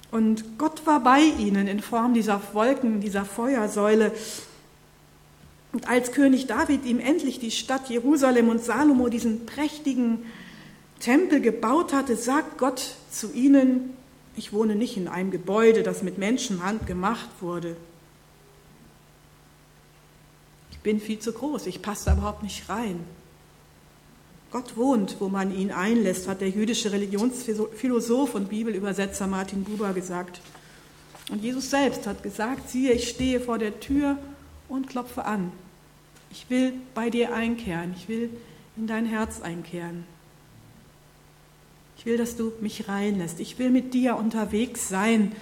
Und 0.09 0.57
Gott 0.57 0.85
war 0.85 1.01
bei 1.03 1.19
ihnen 1.19 1.67
in 1.67 1.81
Form 1.81 2.13
dieser 2.13 2.41
Wolken, 2.53 3.01
dieser 3.01 3.25
Feuersäule. 3.25 4.13
Und 5.73 5.89
als 5.89 6.13
König 6.13 6.47
David 6.47 6.85
ihm 6.85 6.99
endlich 6.99 7.39
die 7.39 7.51
Stadt 7.51 7.89
Jerusalem 7.89 8.47
und 8.47 8.63
Salomo 8.63 9.09
diesen 9.09 9.45
prächtigen 9.45 10.19
Tempel 10.99 11.41
gebaut 11.41 11.93
hatte, 11.93 12.15
sagt 12.15 12.57
Gott 12.57 12.95
zu 13.11 13.31
ihnen, 13.33 13.93
ich 14.35 14.53
wohne 14.53 14.75
nicht 14.75 14.97
in 14.97 15.07
einem 15.07 15.31
Gebäude, 15.31 15.83
das 15.83 16.03
mit 16.03 16.17
Menschenhand 16.17 16.85
gemacht 16.85 17.29
wurde. 17.39 17.75
Ich 20.71 20.79
bin 20.79 20.99
viel 20.99 21.19
zu 21.19 21.33
groß, 21.33 21.67
ich 21.67 21.81
passe 21.81 22.05
da 22.05 22.13
überhaupt 22.13 22.43
nicht 22.43 22.69
rein. 22.69 22.99
Gott 24.51 24.77
wohnt, 24.77 25.17
wo 25.19 25.27
man 25.27 25.53
ihn 25.53 25.71
einlässt, 25.71 26.27
hat 26.27 26.39
der 26.39 26.49
jüdische 26.49 26.91
Religionsphilosoph 26.91 28.33
und 28.35 28.49
Bibelübersetzer 28.49 29.27
Martin 29.27 29.63
Buber 29.63 29.93
gesagt. 29.93 30.39
Und 31.29 31.43
Jesus 31.43 31.69
selbst 31.69 32.07
hat 32.07 32.23
gesagt, 32.23 32.69
siehe, 32.69 32.93
ich 32.93 33.09
stehe 33.09 33.41
vor 33.41 33.57
der 33.57 33.79
Tür 33.81 34.17
und 34.69 34.87
klopfe 34.87 35.25
an. 35.25 35.51
Ich 36.31 36.49
will 36.49 36.73
bei 36.93 37.09
dir 37.09 37.33
einkehren, 37.33 37.93
ich 37.97 38.07
will 38.07 38.29
in 38.77 38.87
dein 38.87 39.05
Herz 39.05 39.41
einkehren. 39.41 40.05
Ich 42.07 42.11
will, 42.13 42.17
dass 42.19 42.37
du 42.37 42.53
mich 42.61 42.87
reinlässt. 42.87 43.41
Ich 43.41 43.59
will 43.59 43.69
mit 43.69 43.93
dir 43.93 44.15
unterwegs 44.15 44.87
sein. 44.87 45.33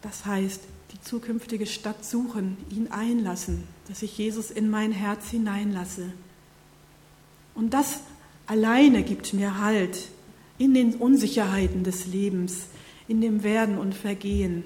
Das 0.00 0.26
heißt, 0.26 0.60
die 0.90 1.00
zukünftige 1.00 1.66
Stadt 1.66 2.04
suchen, 2.04 2.56
ihn 2.70 2.88
einlassen, 2.88 3.62
dass 3.86 4.02
ich 4.02 4.18
Jesus 4.18 4.50
in 4.50 4.68
mein 4.68 4.90
Herz 4.90 5.30
hineinlasse. 5.30 6.12
Und 7.54 7.72
das 7.72 8.00
alleine 8.48 9.04
gibt 9.04 9.32
mir 9.32 9.60
Halt 9.60 10.08
in 10.58 10.74
den 10.74 10.96
Unsicherheiten 10.96 11.84
des 11.84 12.08
Lebens, 12.08 12.66
in 13.06 13.20
dem 13.20 13.44
Werden 13.44 13.78
und 13.78 13.94
Vergehen. 13.94 14.64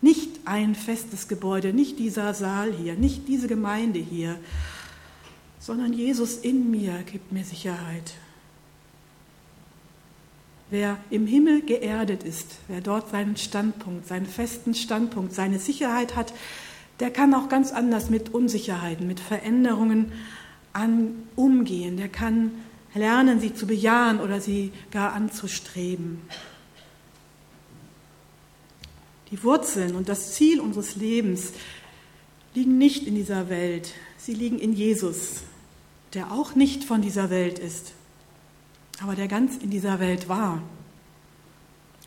Nicht 0.00 0.30
ein 0.46 0.74
festes 0.74 1.28
Gebäude, 1.28 1.72
nicht 1.72 2.00
dieser 2.00 2.34
Saal 2.34 2.72
hier, 2.72 2.94
nicht 2.94 3.28
diese 3.28 3.46
Gemeinde 3.46 4.00
hier, 4.00 4.36
sondern 5.60 5.92
Jesus 5.92 6.38
in 6.38 6.72
mir 6.72 7.04
gibt 7.04 7.30
mir 7.30 7.44
Sicherheit. 7.44 8.14
Wer 10.70 10.98
im 11.10 11.26
Himmel 11.26 11.62
geerdet 11.62 12.24
ist, 12.24 12.46
wer 12.68 12.82
dort 12.82 13.10
seinen 13.10 13.36
Standpunkt, 13.36 14.06
seinen 14.06 14.26
festen 14.26 14.74
Standpunkt, 14.74 15.32
seine 15.32 15.58
Sicherheit 15.58 16.14
hat, 16.14 16.34
der 17.00 17.10
kann 17.10 17.32
auch 17.32 17.48
ganz 17.48 17.72
anders 17.72 18.10
mit 18.10 18.34
Unsicherheiten, 18.34 19.06
mit 19.06 19.20
Veränderungen 19.20 20.12
an 20.72 21.14
umgehen, 21.36 21.96
der 21.96 22.08
kann 22.08 22.50
lernen, 22.94 23.40
sie 23.40 23.54
zu 23.54 23.66
bejahen 23.66 24.20
oder 24.20 24.40
sie 24.40 24.72
gar 24.90 25.12
anzustreben. 25.12 26.20
Die 29.30 29.42
Wurzeln 29.42 29.94
und 29.94 30.08
das 30.08 30.34
Ziel 30.34 30.60
unseres 30.60 30.96
Lebens 30.96 31.52
liegen 32.54 32.78
nicht 32.78 33.06
in 33.06 33.14
dieser 33.14 33.48
Welt, 33.48 33.92
sie 34.16 34.34
liegen 34.34 34.58
in 34.58 34.72
Jesus, 34.72 35.42
der 36.14 36.32
auch 36.32 36.54
nicht 36.54 36.84
von 36.84 37.02
dieser 37.02 37.30
Welt 37.30 37.58
ist, 37.58 37.92
aber 39.02 39.14
der 39.14 39.28
ganz 39.28 39.56
in 39.56 39.70
dieser 39.70 40.00
Welt 40.00 40.28
war. 40.28 40.62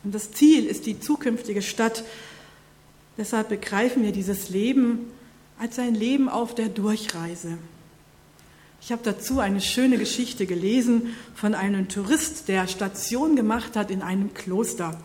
Und 0.04 0.16
das 0.16 0.32
Ziel 0.32 0.66
ist 0.66 0.86
die 0.86 1.00
zukünftige 1.00 1.62
Stadt. 1.62 2.04
Deshalb 3.18 3.50
begreifen 3.50 4.04
wir 4.04 4.12
dieses 4.12 4.50
Leben 4.50 5.12
als 5.60 5.78
ein 5.78 5.94
Leben 5.94 6.28
auf 6.28 6.56
der 6.56 6.70
Durchreise. 6.70 7.58
Ich 8.82 8.92
habe 8.92 9.04
dazu 9.04 9.40
eine 9.40 9.62
schöne 9.62 10.00
Geschichte 10.00 10.48
gelesen 10.48 11.14
von 11.36 11.54
einem 11.54 11.88
Tourist, 11.88 12.48
der 12.48 12.68
Station 12.68 13.36
gemacht 13.36 13.76
hat 13.76 13.92
in 13.92 14.02
einem 14.02 14.34
Kloster. 14.34 15.00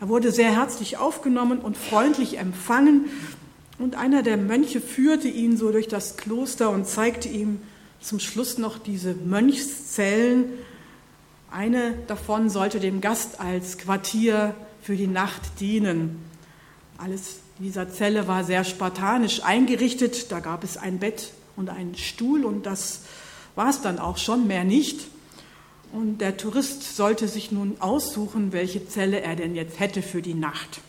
Er 0.00 0.08
wurde 0.08 0.32
sehr 0.32 0.50
herzlich 0.50 0.98
aufgenommen 0.98 1.60
und 1.60 1.76
freundlich 1.76 2.38
empfangen 2.38 3.04
und 3.78 3.94
einer 3.94 4.22
der 4.22 4.36
Mönche 4.36 4.80
führte 4.80 5.28
ihn 5.28 5.56
so 5.56 5.70
durch 5.70 5.86
das 5.86 6.16
Kloster 6.16 6.70
und 6.70 6.86
zeigte 6.86 7.28
ihm 7.28 7.60
zum 8.00 8.18
Schluss 8.18 8.58
noch 8.58 8.78
diese 8.78 9.14
Mönchszellen. 9.14 10.46
Eine 11.56 11.94
davon 12.06 12.50
sollte 12.50 12.80
dem 12.80 13.00
Gast 13.00 13.40
als 13.40 13.78
Quartier 13.78 14.54
für 14.82 14.94
die 14.94 15.06
Nacht 15.06 15.40
dienen. 15.58 16.22
Alles 16.98 17.38
dieser 17.58 17.90
Zelle 17.90 18.28
war 18.28 18.44
sehr 18.44 18.62
spartanisch 18.62 19.42
eingerichtet. 19.42 20.30
Da 20.30 20.40
gab 20.40 20.64
es 20.64 20.76
ein 20.76 20.98
Bett 20.98 21.32
und 21.56 21.70
einen 21.70 21.94
Stuhl 21.94 22.44
und 22.44 22.66
das 22.66 23.04
war 23.54 23.70
es 23.70 23.80
dann 23.80 23.98
auch 23.98 24.18
schon, 24.18 24.46
mehr 24.46 24.64
nicht. 24.64 25.06
Und 25.94 26.18
der 26.18 26.36
Tourist 26.36 26.94
sollte 26.94 27.26
sich 27.26 27.50
nun 27.52 27.76
aussuchen, 27.80 28.52
welche 28.52 28.86
Zelle 28.86 29.22
er 29.22 29.34
denn 29.34 29.54
jetzt 29.54 29.80
hätte 29.80 30.02
für 30.02 30.20
die 30.20 30.34
Nacht. 30.34 30.82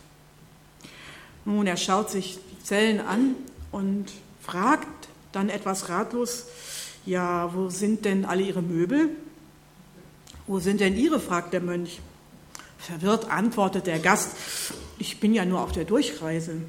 Nun, 1.46 1.66
er 1.66 1.78
schaut 1.78 2.10
sich 2.10 2.40
die 2.52 2.62
Zellen 2.62 3.00
an 3.00 3.36
und 3.72 4.12
fragt 4.42 5.08
dann 5.32 5.48
etwas 5.48 5.88
ratlos, 5.88 6.44
ja, 7.06 7.54
wo 7.54 7.70
sind 7.70 8.04
denn 8.04 8.26
alle 8.26 8.42
Ihre 8.42 8.60
Möbel? 8.60 9.16
Wo 10.48 10.58
sind 10.58 10.80
denn 10.80 10.96
Ihre? 10.96 11.20
fragt 11.20 11.52
der 11.52 11.60
Mönch. 11.60 12.00
Verwirrt 12.78 13.30
antwortet 13.30 13.86
der 13.86 13.98
Gast, 13.98 14.30
ich 14.98 15.20
bin 15.20 15.34
ja 15.34 15.44
nur 15.44 15.60
auf 15.60 15.72
der 15.72 15.84
Durchreise. 15.84 16.62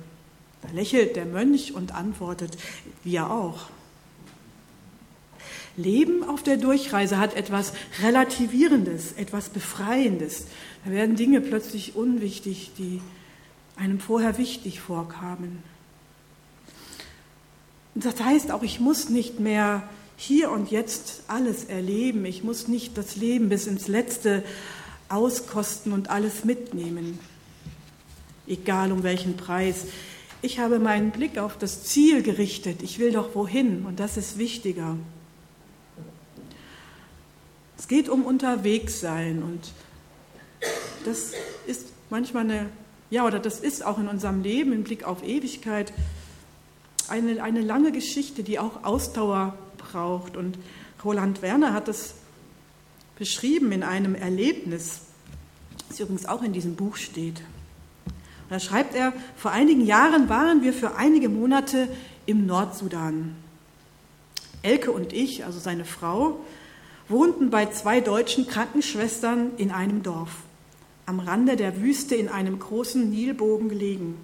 Da 0.61 0.69
lächelt 0.73 1.15
der 1.15 1.25
Mönch 1.25 1.73
und 1.73 1.93
antwortet, 1.93 2.57
wir 3.03 3.31
auch. 3.31 3.69
Leben 5.77 6.27
auf 6.27 6.43
der 6.43 6.57
Durchreise 6.57 7.19
hat 7.19 7.35
etwas 7.35 7.71
Relativierendes, 8.01 9.13
etwas 9.13 9.47
Befreiendes. 9.47 10.47
Da 10.83 10.91
werden 10.91 11.15
Dinge 11.15 11.39
plötzlich 11.39 11.95
unwichtig, 11.95 12.71
die 12.77 13.01
einem 13.77 14.01
vorher 14.01 14.37
wichtig 14.37 14.81
vorkamen. 14.81 15.63
Das 17.95 18.21
heißt 18.21 18.51
auch, 18.51 18.63
ich 18.63 18.81
muss 18.81 19.09
nicht 19.09 19.39
mehr 19.39 19.87
hier 20.19 20.51
und 20.51 20.69
jetzt 20.69 21.23
alles 21.29 21.63
erleben. 21.63 22.25
Ich 22.25 22.43
muss 22.43 22.67
nicht 22.67 22.97
das 22.97 23.15
Leben 23.15 23.47
bis 23.47 23.67
ins 23.67 23.87
Letzte 23.87 24.43
auskosten 25.07 25.93
und 25.93 26.09
alles 26.09 26.43
mitnehmen, 26.43 27.17
egal 28.45 28.91
um 28.91 29.03
welchen 29.03 29.37
Preis. 29.37 29.85
Ich 30.41 30.59
habe 30.59 30.77
meinen 30.79 31.11
Blick 31.11 31.37
auf 31.37 31.57
das 31.57 31.85
Ziel 31.85 32.21
gerichtet. 32.21 32.83
Ich 32.83 32.99
will 32.99 33.13
doch 33.13 33.33
wohin 33.33 33.85
und 33.85 34.01
das 34.01 34.17
ist 34.17 34.37
wichtiger. 34.37 34.97
Es 37.77 37.87
geht 37.87 38.09
um 38.09 38.25
Unterwegssein 38.25 39.41
und 39.41 39.71
das 41.05 41.31
ist 41.65 41.87
manchmal 42.09 42.43
eine, 42.43 42.65
ja, 43.09 43.25
oder 43.25 43.39
das 43.39 43.61
ist 43.61 43.85
auch 43.85 43.99
in 43.99 44.09
unserem 44.09 44.43
Leben 44.43 44.73
im 44.73 44.83
Blick 44.83 45.05
auf 45.05 45.23
Ewigkeit 45.23 45.93
eine, 47.07 47.41
eine 47.41 47.61
lange 47.61 47.93
Geschichte, 47.93 48.43
die 48.43 48.59
auch 48.59 48.83
Ausdauer 48.83 49.57
braucht. 49.91 50.37
Und 50.37 50.57
Roland 51.03 51.41
Werner 51.41 51.73
hat 51.73 51.87
das 51.87 52.15
beschrieben 53.17 53.71
in 53.71 53.83
einem 53.83 54.15
Erlebnis, 54.15 55.01
das 55.89 55.99
übrigens 55.99 56.25
auch 56.25 56.41
in 56.41 56.53
diesem 56.53 56.75
Buch 56.75 56.95
steht. 56.95 57.41
Da 58.49 58.59
schreibt 58.59 58.95
er, 58.95 59.13
vor 59.35 59.51
einigen 59.51 59.85
Jahren 59.85 60.29
waren 60.29 60.63
wir 60.63 60.73
für 60.73 60.95
einige 60.95 61.29
Monate 61.29 61.87
im 62.25 62.45
Nordsudan. 62.45 63.35
Elke 64.61 64.91
und 64.91 65.13
ich, 65.13 65.45
also 65.45 65.59
seine 65.59 65.85
Frau, 65.85 66.39
wohnten 67.07 67.49
bei 67.49 67.67
zwei 67.67 68.01
deutschen 68.01 68.47
Krankenschwestern 68.47 69.51
in 69.57 69.71
einem 69.71 70.03
Dorf, 70.03 70.31
am 71.05 71.19
Rande 71.19 71.55
der 71.55 71.81
Wüste 71.81 72.15
in 72.15 72.29
einem 72.29 72.59
großen 72.59 73.09
Nilbogen 73.09 73.69
gelegen. 73.69 74.17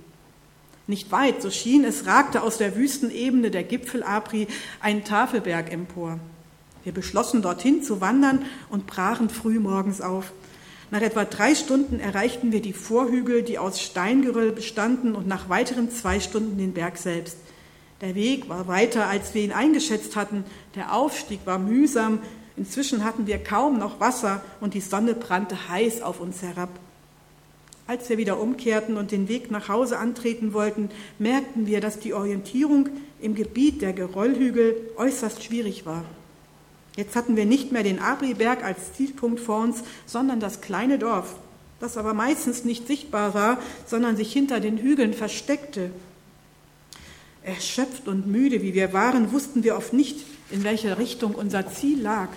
Nicht 0.87 1.11
weit, 1.11 1.41
so 1.41 1.49
schien 1.49 1.83
es, 1.83 2.05
ragte 2.05 2.43
aus 2.43 2.57
der 2.57 2.75
Wüstenebene 2.75 3.51
der 3.51 3.63
Gipfel 3.63 4.03
Apri 4.03 4.47
ein 4.79 5.03
Tafelberg 5.03 5.71
empor. 5.71 6.19
Wir 6.83 6.93
beschlossen, 6.93 7.41
dorthin 7.41 7.81
zu 7.81 8.01
wandern 8.01 8.45
und 8.69 8.85
brachen 8.85 9.29
früh 9.29 9.59
morgens 9.59 10.01
auf. 10.01 10.31
Nach 10.91 11.01
etwa 11.01 11.25
drei 11.25 11.55
Stunden 11.55 11.99
erreichten 11.99 12.51
wir 12.51 12.61
die 12.61 12.73
Vorhügel, 12.73 13.41
die 13.41 13.57
aus 13.57 13.81
Steingeröll 13.81 14.51
bestanden, 14.51 15.15
und 15.15 15.27
nach 15.27 15.49
weiteren 15.49 15.89
zwei 15.89 16.19
Stunden 16.19 16.59
den 16.59 16.73
Berg 16.73 16.97
selbst. 16.97 17.37
Der 18.01 18.13
Weg 18.13 18.49
war 18.49 18.67
weiter, 18.67 19.07
als 19.07 19.33
wir 19.33 19.41
ihn 19.41 19.51
eingeschätzt 19.51 20.15
hatten. 20.15 20.43
Der 20.75 20.93
Aufstieg 20.93 21.39
war 21.45 21.57
mühsam, 21.57 22.19
Inzwischen 22.57 23.03
hatten 23.03 23.27
wir 23.27 23.43
kaum 23.43 23.79
noch 23.79 23.99
Wasser 23.99 24.41
und 24.61 24.73
die 24.73 24.81
Sonne 24.81 25.13
brannte 25.13 25.69
heiß 25.69 26.01
auf 26.01 26.21
uns 26.21 26.41
herab. 26.41 26.69
Als 27.87 28.09
wir 28.09 28.17
wieder 28.17 28.39
umkehrten 28.39 28.97
und 28.97 29.11
den 29.11 29.27
Weg 29.27 29.51
nach 29.51 29.69
Hause 29.69 29.99
antreten 29.99 30.53
wollten, 30.53 30.89
merkten 31.19 31.67
wir, 31.67 31.81
dass 31.81 31.99
die 31.99 32.13
Orientierung 32.13 32.89
im 33.21 33.35
Gebiet 33.35 33.83
der 33.83 33.93
Geröllhügel 33.93 34.75
äußerst 34.97 35.43
schwierig 35.43 35.85
war. 35.85 36.03
Jetzt 36.95 37.15
hatten 37.15 37.35
wir 37.35 37.45
nicht 37.45 37.71
mehr 37.71 37.83
den 37.83 37.99
Abriberg 37.99 38.63
als 38.63 38.93
Zielpunkt 38.93 39.39
vor 39.39 39.61
uns, 39.61 39.83
sondern 40.07 40.39
das 40.39 40.61
kleine 40.61 40.97
Dorf, 40.97 41.35
das 41.79 41.97
aber 41.97 42.15
meistens 42.15 42.63
nicht 42.63 42.87
sichtbar 42.87 43.33
war, 43.35 43.59
sondern 43.85 44.17
sich 44.17 44.33
hinter 44.33 44.59
den 44.59 44.77
Hügeln 44.77 45.13
versteckte. 45.13 45.91
Erschöpft 47.43 48.07
und 48.07 48.25
müde 48.25 48.63
wie 48.63 48.73
wir 48.73 48.93
waren, 48.93 49.31
wussten 49.31 49.63
wir 49.63 49.75
oft 49.75 49.93
nicht, 49.93 50.25
in 50.49 50.63
welcher 50.63 50.97
Richtung 50.97 51.35
unser 51.35 51.69
Ziel 51.69 52.01
lag. 52.01 52.29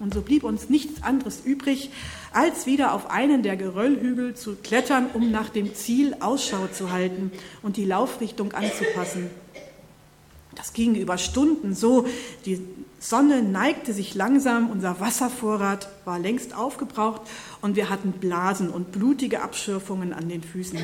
Und 0.00 0.14
so 0.14 0.22
blieb 0.22 0.44
uns 0.44 0.70
nichts 0.70 1.02
anderes 1.02 1.42
übrig, 1.44 1.90
als 2.32 2.66
wieder 2.66 2.94
auf 2.94 3.10
einen 3.10 3.42
der 3.42 3.56
Geröllhügel 3.56 4.34
zu 4.34 4.56
klettern, 4.56 5.06
um 5.12 5.30
nach 5.30 5.50
dem 5.50 5.74
Ziel 5.74 6.16
Ausschau 6.20 6.66
zu 6.68 6.90
halten 6.90 7.30
und 7.62 7.76
die 7.76 7.84
Laufrichtung 7.84 8.52
anzupassen. 8.52 9.30
Das 10.54 10.72
ging 10.72 10.94
über 10.94 11.18
Stunden 11.18 11.74
so. 11.74 12.06
Die 12.46 12.60
Sonne 12.98 13.42
neigte 13.42 13.92
sich 13.92 14.14
langsam, 14.14 14.70
unser 14.70 15.00
Wasservorrat 15.00 15.88
war 16.04 16.18
längst 16.18 16.56
aufgebraucht 16.56 17.22
und 17.60 17.76
wir 17.76 17.88
hatten 17.88 18.12
Blasen 18.12 18.70
und 18.70 18.92
blutige 18.92 19.42
Abschürfungen 19.42 20.12
an 20.12 20.28
den 20.28 20.42
Füßen. 20.42 20.78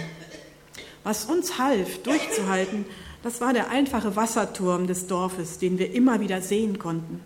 Was 1.04 1.24
uns 1.24 1.58
half, 1.58 2.02
durchzuhalten, 2.02 2.84
das 3.22 3.40
war 3.40 3.52
der 3.52 3.70
einfache 3.70 4.14
Wasserturm 4.14 4.86
des 4.86 5.06
Dorfes, 5.06 5.58
den 5.58 5.78
wir 5.78 5.92
immer 5.94 6.20
wieder 6.20 6.42
sehen 6.42 6.78
konnten. 6.78 7.20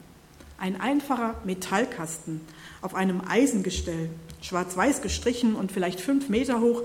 Ein 0.60 0.78
einfacher 0.78 1.36
Metallkasten 1.44 2.42
auf 2.82 2.94
einem 2.94 3.22
Eisengestell, 3.26 4.10
schwarz-weiß 4.42 5.00
gestrichen 5.00 5.54
und 5.54 5.72
vielleicht 5.72 6.00
fünf 6.00 6.28
Meter 6.28 6.60
hoch, 6.60 6.82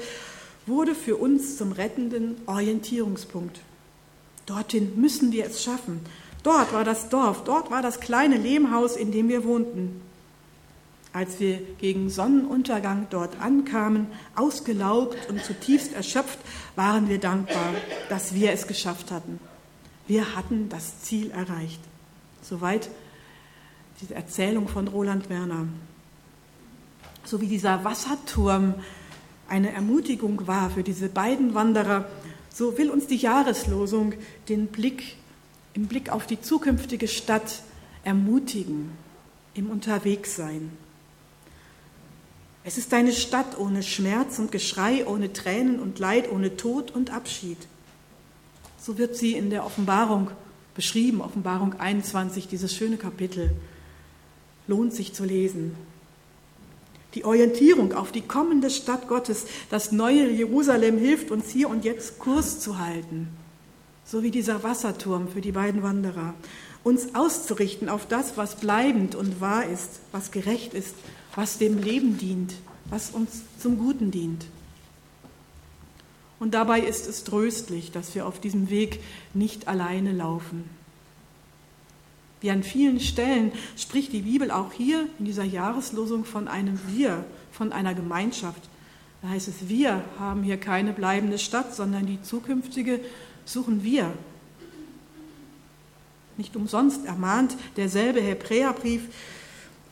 wurde 0.65 0.95
für 0.95 1.17
uns 1.17 1.57
zum 1.57 1.73
rettenden 1.73 2.37
Orientierungspunkt. 2.45 3.59
Dorthin 4.45 4.93
müssen 4.99 5.33
wir 5.33 5.45
es 5.45 5.61
schaffen. 5.61 5.99
Dort 6.41 6.71
war 6.71 6.85
das 6.85 7.09
Dorf, 7.09 7.43
dort 7.43 7.69
war 7.69 7.81
das 7.81 7.99
kleine 7.99 8.37
Lehmhaus, 8.37 8.95
in 8.95 9.11
dem 9.11 9.27
wir 9.27 9.43
wohnten. 9.43 9.99
Als 11.11 11.39
wir 11.41 11.59
gegen 11.79 12.09
Sonnenuntergang 12.09 13.07
dort 13.09 13.41
ankamen, 13.41 14.07
ausgelaugt 14.35 15.29
und 15.29 15.43
zutiefst 15.43 15.93
erschöpft, 15.93 16.39
waren 16.75 17.09
wir 17.09 17.19
dankbar, 17.19 17.73
dass 18.07 18.33
wir 18.33 18.51
es 18.51 18.67
geschafft 18.67 19.11
hatten. 19.11 19.39
Wir 20.07 20.35
hatten 20.35 20.69
das 20.69 21.01
Ziel 21.01 21.31
erreicht. 21.31 21.81
Soweit 22.41 22.89
diese 24.01 24.15
Erzählung 24.15 24.67
von 24.67 24.87
Roland 24.87 25.29
Werner. 25.29 25.67
So 27.23 27.41
wie 27.41 27.47
dieser 27.47 27.83
Wasserturm 27.83 28.75
eine 29.47 29.71
Ermutigung 29.71 30.47
war 30.47 30.69
für 30.69 30.83
diese 30.83 31.09
beiden 31.09 31.53
Wanderer, 31.53 32.09
so 32.49 32.77
will 32.77 32.89
uns 32.89 33.07
die 33.07 33.17
Jahreslosung 33.17 34.13
den 34.47 34.67
Blick 34.67 35.17
im 35.73 35.87
Blick 35.87 36.09
auf 36.09 36.25
die 36.25 36.39
zukünftige 36.39 37.07
Stadt 37.07 37.61
ermutigen, 38.03 38.91
im 39.53 39.69
Unterwegssein. 39.69 40.71
Es 42.63 42.77
ist 42.77 42.93
eine 42.93 43.13
Stadt 43.13 43.59
ohne 43.59 43.83
Schmerz 43.83 44.39
und 44.39 44.51
Geschrei, 44.51 45.05
ohne 45.05 45.33
Tränen 45.33 45.79
und 45.79 45.99
Leid, 45.99 46.31
ohne 46.31 46.57
Tod 46.57 46.91
und 46.91 47.13
Abschied. 47.13 47.57
So 48.79 48.97
wird 48.97 49.15
sie 49.15 49.33
in 49.33 49.49
der 49.49 49.65
Offenbarung 49.65 50.31
beschrieben, 50.73 51.21
Offenbarung 51.21 51.79
21, 51.79 52.47
dieses 52.47 52.73
schöne 52.73 52.97
Kapitel. 52.97 53.51
Lohnt 54.67 54.93
sich 54.93 55.13
zu 55.13 55.25
lesen. 55.25 55.75
Die 57.13 57.23
Orientierung 57.23 57.93
auf 57.93 58.11
die 58.11 58.21
kommende 58.21 58.69
Stadt 58.69 59.07
Gottes, 59.07 59.45
das 59.69 59.91
neue 59.91 60.29
Jerusalem 60.29 60.97
hilft 60.97 61.31
uns 61.31 61.49
hier 61.49 61.69
und 61.69 61.85
jetzt 61.85 62.19
Kurs 62.19 62.59
zu 62.59 62.77
halten, 62.77 63.29
so 64.03 64.21
wie 64.21 64.31
dieser 64.31 64.63
Wasserturm 64.63 65.29
für 65.29 65.41
die 65.41 65.53
beiden 65.53 65.81
Wanderer, 65.81 66.33
uns 66.83 67.15
auszurichten 67.15 67.87
auf 67.89 68.05
das, 68.05 68.37
was 68.37 68.57
bleibend 68.57 69.15
und 69.15 69.39
wahr 69.39 69.65
ist, 69.65 70.01
was 70.11 70.31
gerecht 70.31 70.73
ist, 70.73 70.93
was 71.35 71.57
dem 71.57 71.77
Leben 71.77 72.17
dient, 72.17 72.53
was 72.89 73.11
uns 73.11 73.41
zum 73.59 73.77
Guten 73.77 74.11
dient. 74.11 74.45
Und 76.37 76.53
dabei 76.53 76.81
ist 76.81 77.07
es 77.07 77.23
tröstlich, 77.23 77.91
dass 77.91 78.13
wir 78.13 78.27
auf 78.27 78.39
diesem 78.39 78.69
Weg 78.69 78.99
nicht 79.33 79.67
alleine 79.67 80.11
laufen. 80.11 80.69
Wie 82.45 82.51
an 82.51 82.61
vielen 82.61 82.99
Stellen 82.99 83.51
spricht 83.75 84.13
die 84.13 84.21
Bibel 84.21 84.51
auch 84.51 84.71
hier 84.71 85.07
in 85.17 85.25
dieser 85.25 85.43
Jahreslosung 85.43 86.25
von 86.25 86.47
einem 86.47 86.79
Wir, 86.93 87.25
von 87.51 87.71
einer 87.71 87.95
Gemeinschaft. 87.95 88.61
Da 89.23 89.29
heißt 89.29 89.47
es, 89.47 89.67
wir 89.67 90.03
haben 90.19 90.43
hier 90.43 90.57
keine 90.57 90.93
bleibende 90.93 91.39
Stadt, 91.39 91.73
sondern 91.73 92.05
die 92.05 92.21
zukünftige 92.21 92.99
suchen 93.45 93.83
wir. 93.83 94.13
Nicht 96.37 96.55
umsonst 96.55 97.07
ermahnt 97.07 97.57
derselbe 97.77 98.21
Hebräerbrief, 98.21 99.01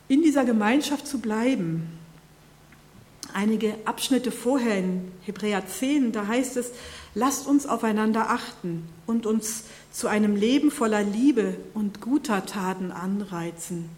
in 0.07 0.21
dieser 0.21 0.45
Gemeinschaft 0.45 1.07
zu 1.07 1.17
bleiben. 1.17 1.87
Einige 3.33 3.77
Abschnitte 3.85 4.29
vorher 4.29 4.77
in 4.77 5.11
Hebräer 5.23 5.65
10, 5.65 6.11
da 6.11 6.27
heißt 6.27 6.57
es, 6.57 6.71
lasst 7.15 7.47
uns 7.47 7.65
aufeinander 7.65 8.29
achten 8.29 8.87
und 9.05 9.25
uns 9.25 9.65
zu 9.91 10.07
einem 10.07 10.35
Leben 10.35 10.71
voller 10.71 11.03
Liebe 11.03 11.55
und 11.73 12.01
guter 12.01 12.45
Taten 12.45 12.91
anreizen. 12.91 13.89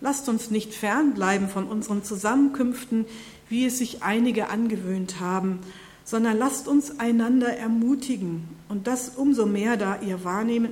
Lasst 0.00 0.28
uns 0.28 0.50
nicht 0.50 0.74
fernbleiben 0.74 1.48
von 1.48 1.66
unseren 1.66 2.04
Zusammenkünften, 2.04 3.06
wie 3.48 3.66
es 3.66 3.78
sich 3.78 4.02
einige 4.02 4.48
angewöhnt 4.50 5.20
haben, 5.20 5.60
sondern 6.04 6.38
lasst 6.38 6.68
uns 6.68 7.00
einander 7.00 7.56
ermutigen 7.56 8.48
und 8.68 8.86
das 8.86 9.10
umso 9.10 9.46
mehr, 9.46 9.76
da 9.76 10.00
ihr 10.00 10.24
wahrnehmen, 10.24 10.70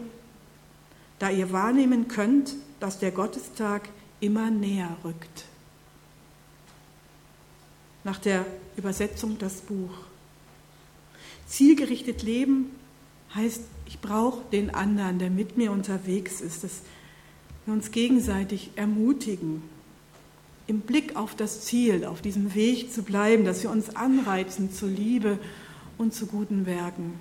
da 1.18 1.30
ihr 1.30 1.52
wahrnehmen 1.52 2.08
könnt, 2.08 2.54
dass 2.80 2.98
der 2.98 3.10
Gottestag 3.10 3.88
immer 4.20 4.50
näher 4.50 4.96
rückt. 5.04 5.44
Nach 8.04 8.18
der 8.18 8.46
Übersetzung 8.76 9.38
das 9.38 9.60
Buch. 9.62 9.90
Zielgerichtet 11.46 12.22
leben 12.22 12.70
heißt 13.34 13.62
ich 13.86 14.00
brauche 14.00 14.42
den 14.50 14.70
anderen, 14.70 15.18
der 15.18 15.30
mit 15.30 15.56
mir 15.56 15.70
unterwegs 15.70 16.40
ist, 16.40 16.64
dass 16.64 16.82
wir 17.64 17.74
uns 17.74 17.90
gegenseitig 17.92 18.70
ermutigen, 18.76 19.62
im 20.66 20.80
Blick 20.80 21.14
auf 21.14 21.36
das 21.36 21.62
Ziel, 21.62 22.04
auf 22.04 22.20
diesem 22.20 22.54
Weg 22.54 22.92
zu 22.92 23.02
bleiben, 23.02 23.44
dass 23.44 23.62
wir 23.62 23.70
uns 23.70 23.94
anreizen 23.94 24.72
zu 24.72 24.86
Liebe 24.86 25.38
und 25.96 26.12
zu 26.12 26.26
guten 26.26 26.66
Werken. 26.66 27.14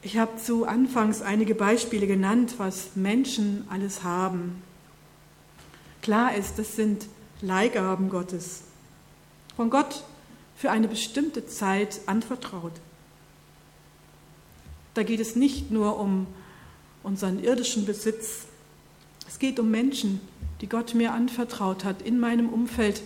Ich 0.00 0.16
habe 0.16 0.36
zu 0.38 0.66
Anfangs 0.66 1.20
einige 1.20 1.54
Beispiele 1.54 2.06
genannt, 2.06 2.54
was 2.58 2.94
Menschen 2.94 3.66
alles 3.68 4.02
haben. 4.02 4.62
Klar 6.00 6.34
ist, 6.36 6.58
das 6.58 6.76
sind 6.76 7.06
Leihgaben 7.40 8.08
Gottes 8.08 8.62
von 9.56 9.70
Gott 9.70 10.04
für 10.56 10.70
eine 10.70 10.88
bestimmte 10.88 11.46
Zeit 11.46 12.00
anvertraut. 12.06 12.72
Da 14.94 15.02
geht 15.02 15.20
es 15.20 15.36
nicht 15.36 15.70
nur 15.70 15.98
um 15.98 16.26
unseren 17.02 17.42
irdischen 17.42 17.84
Besitz, 17.84 18.46
es 19.28 19.38
geht 19.38 19.60
um 19.60 19.70
Menschen, 19.70 20.20
die 20.60 20.68
Gott 20.68 20.94
mir 20.94 21.12
anvertraut 21.12 21.84
hat, 21.84 22.00
in 22.00 22.18
meinem 22.18 22.48
Umfeld, 22.48 23.02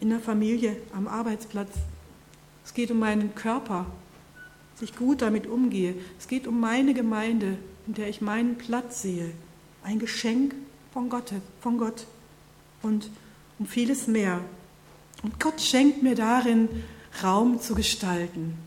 in 0.00 0.10
der 0.10 0.20
Familie, 0.20 0.76
am 0.92 1.08
Arbeitsplatz. 1.08 1.70
Es 2.64 2.74
geht 2.74 2.90
um 2.90 2.98
meinen 2.98 3.34
Körper, 3.34 3.86
dass 4.74 4.82
ich 4.82 4.96
gut 4.96 5.22
damit 5.22 5.46
umgehe. 5.46 5.94
Es 6.18 6.28
geht 6.28 6.46
um 6.46 6.60
meine 6.60 6.94
Gemeinde, 6.94 7.56
in 7.86 7.94
der 7.94 8.08
ich 8.08 8.20
meinen 8.20 8.58
Platz 8.58 9.02
sehe. 9.02 9.32
Ein 9.82 9.98
Geschenk 9.98 10.54
von 10.92 11.08
Gott, 11.08 11.32
von 11.60 11.78
Gott 11.78 12.06
und 12.82 13.08
um 13.62 13.68
vieles 13.68 14.08
mehr. 14.08 14.40
Und 15.22 15.38
Gott 15.38 15.60
schenkt 15.60 16.02
mir 16.02 16.16
darin 16.16 16.68
Raum 17.22 17.60
zu 17.60 17.76
gestalten 17.76 18.58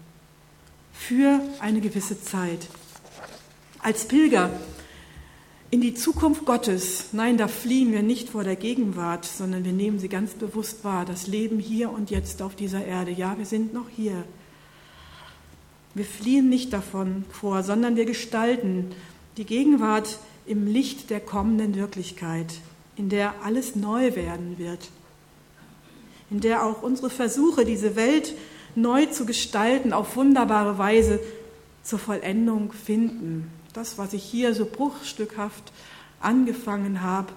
für 0.93 1.41
eine 1.59 1.81
gewisse 1.81 2.21
Zeit. 2.21 2.69
Als 3.79 4.07
Pilger 4.07 4.49
in 5.69 5.81
die 5.81 5.95
Zukunft 5.95 6.45
Gottes, 6.45 7.07
nein, 7.11 7.35
da 7.35 7.49
fliehen 7.49 7.91
wir 7.91 8.03
nicht 8.03 8.29
vor 8.29 8.45
der 8.45 8.55
Gegenwart, 8.55 9.25
sondern 9.25 9.65
wir 9.65 9.73
nehmen 9.73 9.99
sie 9.99 10.07
ganz 10.07 10.31
bewusst 10.31 10.85
wahr, 10.85 11.03
das 11.03 11.27
Leben 11.27 11.59
hier 11.59 11.91
und 11.91 12.09
jetzt 12.09 12.41
auf 12.41 12.55
dieser 12.55 12.85
Erde. 12.85 13.11
Ja, 13.11 13.37
wir 13.37 13.45
sind 13.45 13.73
noch 13.73 13.89
hier. 13.93 14.23
Wir 15.93 16.05
fliehen 16.05 16.47
nicht 16.47 16.71
davon 16.71 17.25
vor, 17.31 17.63
sondern 17.63 17.97
wir 17.97 18.05
gestalten 18.05 18.91
die 19.35 19.45
Gegenwart 19.45 20.19
im 20.45 20.67
Licht 20.67 21.09
der 21.09 21.19
kommenden 21.19 21.75
Wirklichkeit, 21.75 22.61
in 22.95 23.09
der 23.09 23.35
alles 23.43 23.75
neu 23.75 24.15
werden 24.15 24.57
wird 24.57 24.89
in 26.29 26.39
der 26.39 26.65
auch 26.65 26.81
unsere 26.81 27.09
Versuche, 27.09 27.65
diese 27.65 27.95
Welt 27.95 28.33
neu 28.75 29.05
zu 29.05 29.25
gestalten, 29.25 29.93
auf 29.93 30.15
wunderbare 30.15 30.77
Weise 30.77 31.19
zur 31.83 31.99
Vollendung 31.99 32.73
finden. 32.73 33.51
Das, 33.73 33.97
was 33.97 34.13
ich 34.13 34.23
hier 34.23 34.53
so 34.53 34.65
bruchstückhaft 34.65 35.71
angefangen 36.19 37.01
habe, 37.01 37.31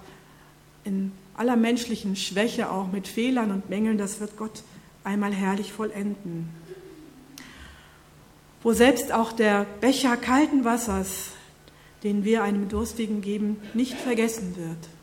in 0.83 1.11
aller 1.35 1.55
menschlichen 1.55 2.15
Schwäche, 2.15 2.71
auch 2.71 2.91
mit 2.91 3.07
Fehlern 3.07 3.51
und 3.51 3.69
Mängeln, 3.69 3.97
das 3.97 4.19
wird 4.19 4.37
Gott 4.37 4.63
einmal 5.03 5.33
herrlich 5.33 5.71
vollenden. 5.71 6.49
Wo 8.63 8.73
selbst 8.73 9.13
auch 9.13 9.31
der 9.31 9.65
Becher 9.79 10.17
kalten 10.17 10.65
Wassers, 10.65 11.29
den 12.03 12.25
wir 12.25 12.43
einem 12.43 12.67
Durstigen 12.67 13.21
geben, 13.21 13.61
nicht 13.73 13.93
vergessen 13.93 14.55
wird. 14.57 14.98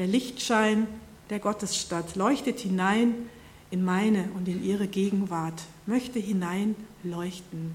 Der 0.00 0.08
Lichtschein 0.08 0.86
der 1.28 1.40
Gottesstadt, 1.40 2.16
leuchtet 2.16 2.60
hinein 2.60 3.28
in 3.70 3.84
meine 3.84 4.30
und 4.34 4.48
in 4.48 4.64
ihre 4.64 4.88
Gegenwart, 4.88 5.60
möchte 5.84 6.18
hinein 6.18 6.74
leuchten. 7.02 7.74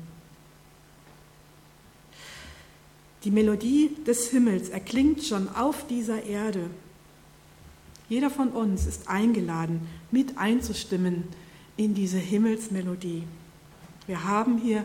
Die 3.25 3.29
Melodie 3.29 3.91
des 4.07 4.31
Himmels 4.31 4.69
erklingt 4.69 5.23
schon 5.23 5.49
auf 5.49 5.85
dieser 5.85 6.23
Erde. 6.23 6.71
Jeder 8.09 8.31
von 8.31 8.47
uns 8.47 8.87
ist 8.87 9.07
eingeladen, 9.07 9.87
mit 10.09 10.39
einzustimmen 10.39 11.25
in 11.77 11.93
diese 11.93 12.17
Himmelsmelodie. 12.17 13.21
Wir 14.07 14.23
haben 14.23 14.57
hier 14.57 14.83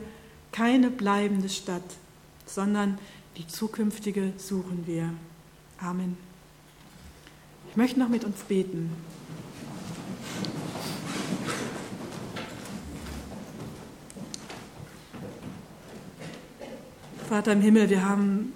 keine 0.53 0.91
bleibende 0.91 1.49
Stadt, 1.49 1.97
sondern 2.45 2.99
die 3.39 3.47
zukünftige 3.47 4.35
suchen 4.37 4.87
wir. 4.87 5.15
Amen. 5.79 6.30
Ich 7.71 7.77
möchte 7.77 8.01
noch 8.01 8.09
mit 8.09 8.25
uns 8.25 8.41
beten. 8.41 8.91
Vater 17.29 17.53
im 17.53 17.61
Himmel, 17.61 17.89
wir 17.89 18.05
haben 18.05 18.53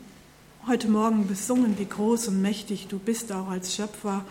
heute 0.66 0.88
Morgen 0.88 1.28
besungen, 1.28 1.78
wie 1.78 1.84
groß 1.84 2.26
und 2.26 2.42
mächtig 2.42 2.88
du 2.88 2.98
bist, 2.98 3.30
auch 3.30 3.50
als 3.50 3.76
Schöpfer. 3.76 4.24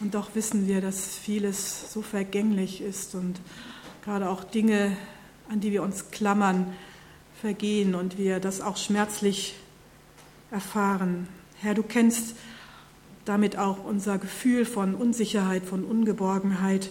Und 0.00 0.14
doch 0.14 0.34
wissen 0.34 0.66
wir, 0.66 0.80
dass 0.80 1.14
vieles 1.18 1.92
so 1.92 2.00
vergänglich 2.00 2.80
ist 2.80 3.14
und 3.14 3.38
gerade 4.02 4.30
auch 4.30 4.44
Dinge, 4.44 4.96
an 5.50 5.60
die 5.60 5.72
wir 5.72 5.82
uns 5.82 6.10
klammern, 6.10 6.72
vergehen 7.42 7.94
und 7.94 8.16
wir 8.16 8.40
das 8.40 8.62
auch 8.62 8.78
schmerzlich 8.78 9.56
erfahren. 10.50 11.28
Herr, 11.60 11.74
du 11.74 11.82
kennst 11.82 12.34
damit 13.26 13.58
auch 13.58 13.84
unser 13.84 14.18
Gefühl 14.18 14.64
von 14.64 14.94
Unsicherheit, 14.94 15.64
von 15.64 15.84
Ungeborgenheit. 15.84 16.90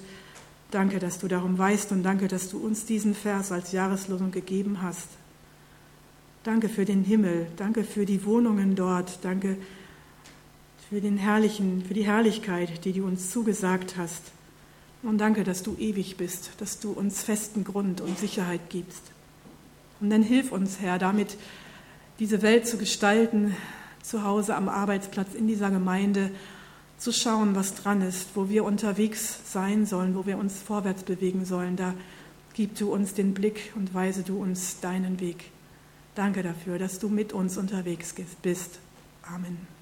Danke, 0.69 0.99
dass 0.99 1.17
du 1.17 1.27
darum 1.27 1.57
weißt 1.57 1.91
und 1.93 2.03
danke, 2.03 2.27
dass 2.27 2.49
du 2.49 2.59
uns 2.59 2.85
diesen 2.85 3.15
Vers 3.15 3.51
als 3.51 3.71
Jahreslosung 3.71 4.31
gegeben 4.31 4.81
hast. 4.81 5.07
Danke 6.43 6.69
für 6.69 6.85
den 6.85 7.03
Himmel, 7.03 7.47
danke 7.55 7.83
für 7.83 8.05
die 8.05 8.25
Wohnungen 8.25 8.75
dort, 8.75 9.19
danke 9.23 9.57
für 10.89 11.01
den 11.01 11.17
herrlichen, 11.17 11.83
für 11.83 11.95
die 11.95 12.05
Herrlichkeit, 12.05 12.85
die 12.85 12.93
du 12.93 13.05
uns 13.05 13.31
zugesagt 13.31 13.95
hast. 13.97 14.21
Und 15.01 15.19
danke, 15.19 15.43
dass 15.43 15.63
du 15.63 15.75
ewig 15.77 16.17
bist, 16.17 16.51
dass 16.57 16.79
du 16.79 16.91
uns 16.91 17.23
festen 17.23 17.63
Grund 17.63 18.01
und 18.01 18.19
Sicherheit 18.19 18.69
gibst. 18.69 19.03
Und 20.01 20.09
dann 20.09 20.21
hilf 20.21 20.51
uns, 20.51 20.79
Herr, 20.81 20.99
damit 20.99 21.37
diese 22.19 22.41
Welt 22.41 22.67
zu 22.67 22.77
gestalten, 22.77 23.55
zu 24.05 24.23
Hause 24.23 24.55
am 24.55 24.69
Arbeitsplatz 24.69 25.33
in 25.33 25.47
dieser 25.47 25.71
Gemeinde 25.71 26.31
zu 26.97 27.11
schauen, 27.11 27.55
was 27.55 27.75
dran 27.75 28.01
ist, 28.01 28.29
wo 28.35 28.49
wir 28.49 28.63
unterwegs 28.63 29.51
sein 29.51 29.85
sollen, 29.85 30.15
wo 30.15 30.25
wir 30.25 30.37
uns 30.37 30.59
vorwärts 30.59 31.03
bewegen 31.03 31.45
sollen. 31.45 31.75
Da 31.75 31.93
gib 32.53 32.77
du 32.77 32.91
uns 32.91 33.13
den 33.13 33.33
Blick 33.33 33.73
und 33.75 33.93
weise 33.93 34.23
du 34.23 34.41
uns 34.41 34.79
deinen 34.79 35.19
Weg. 35.19 35.51
Danke 36.15 36.43
dafür, 36.43 36.79
dass 36.79 36.99
du 36.99 37.09
mit 37.09 37.33
uns 37.33 37.57
unterwegs 37.57 38.15
bist. 38.41 38.79
Amen. 39.23 39.74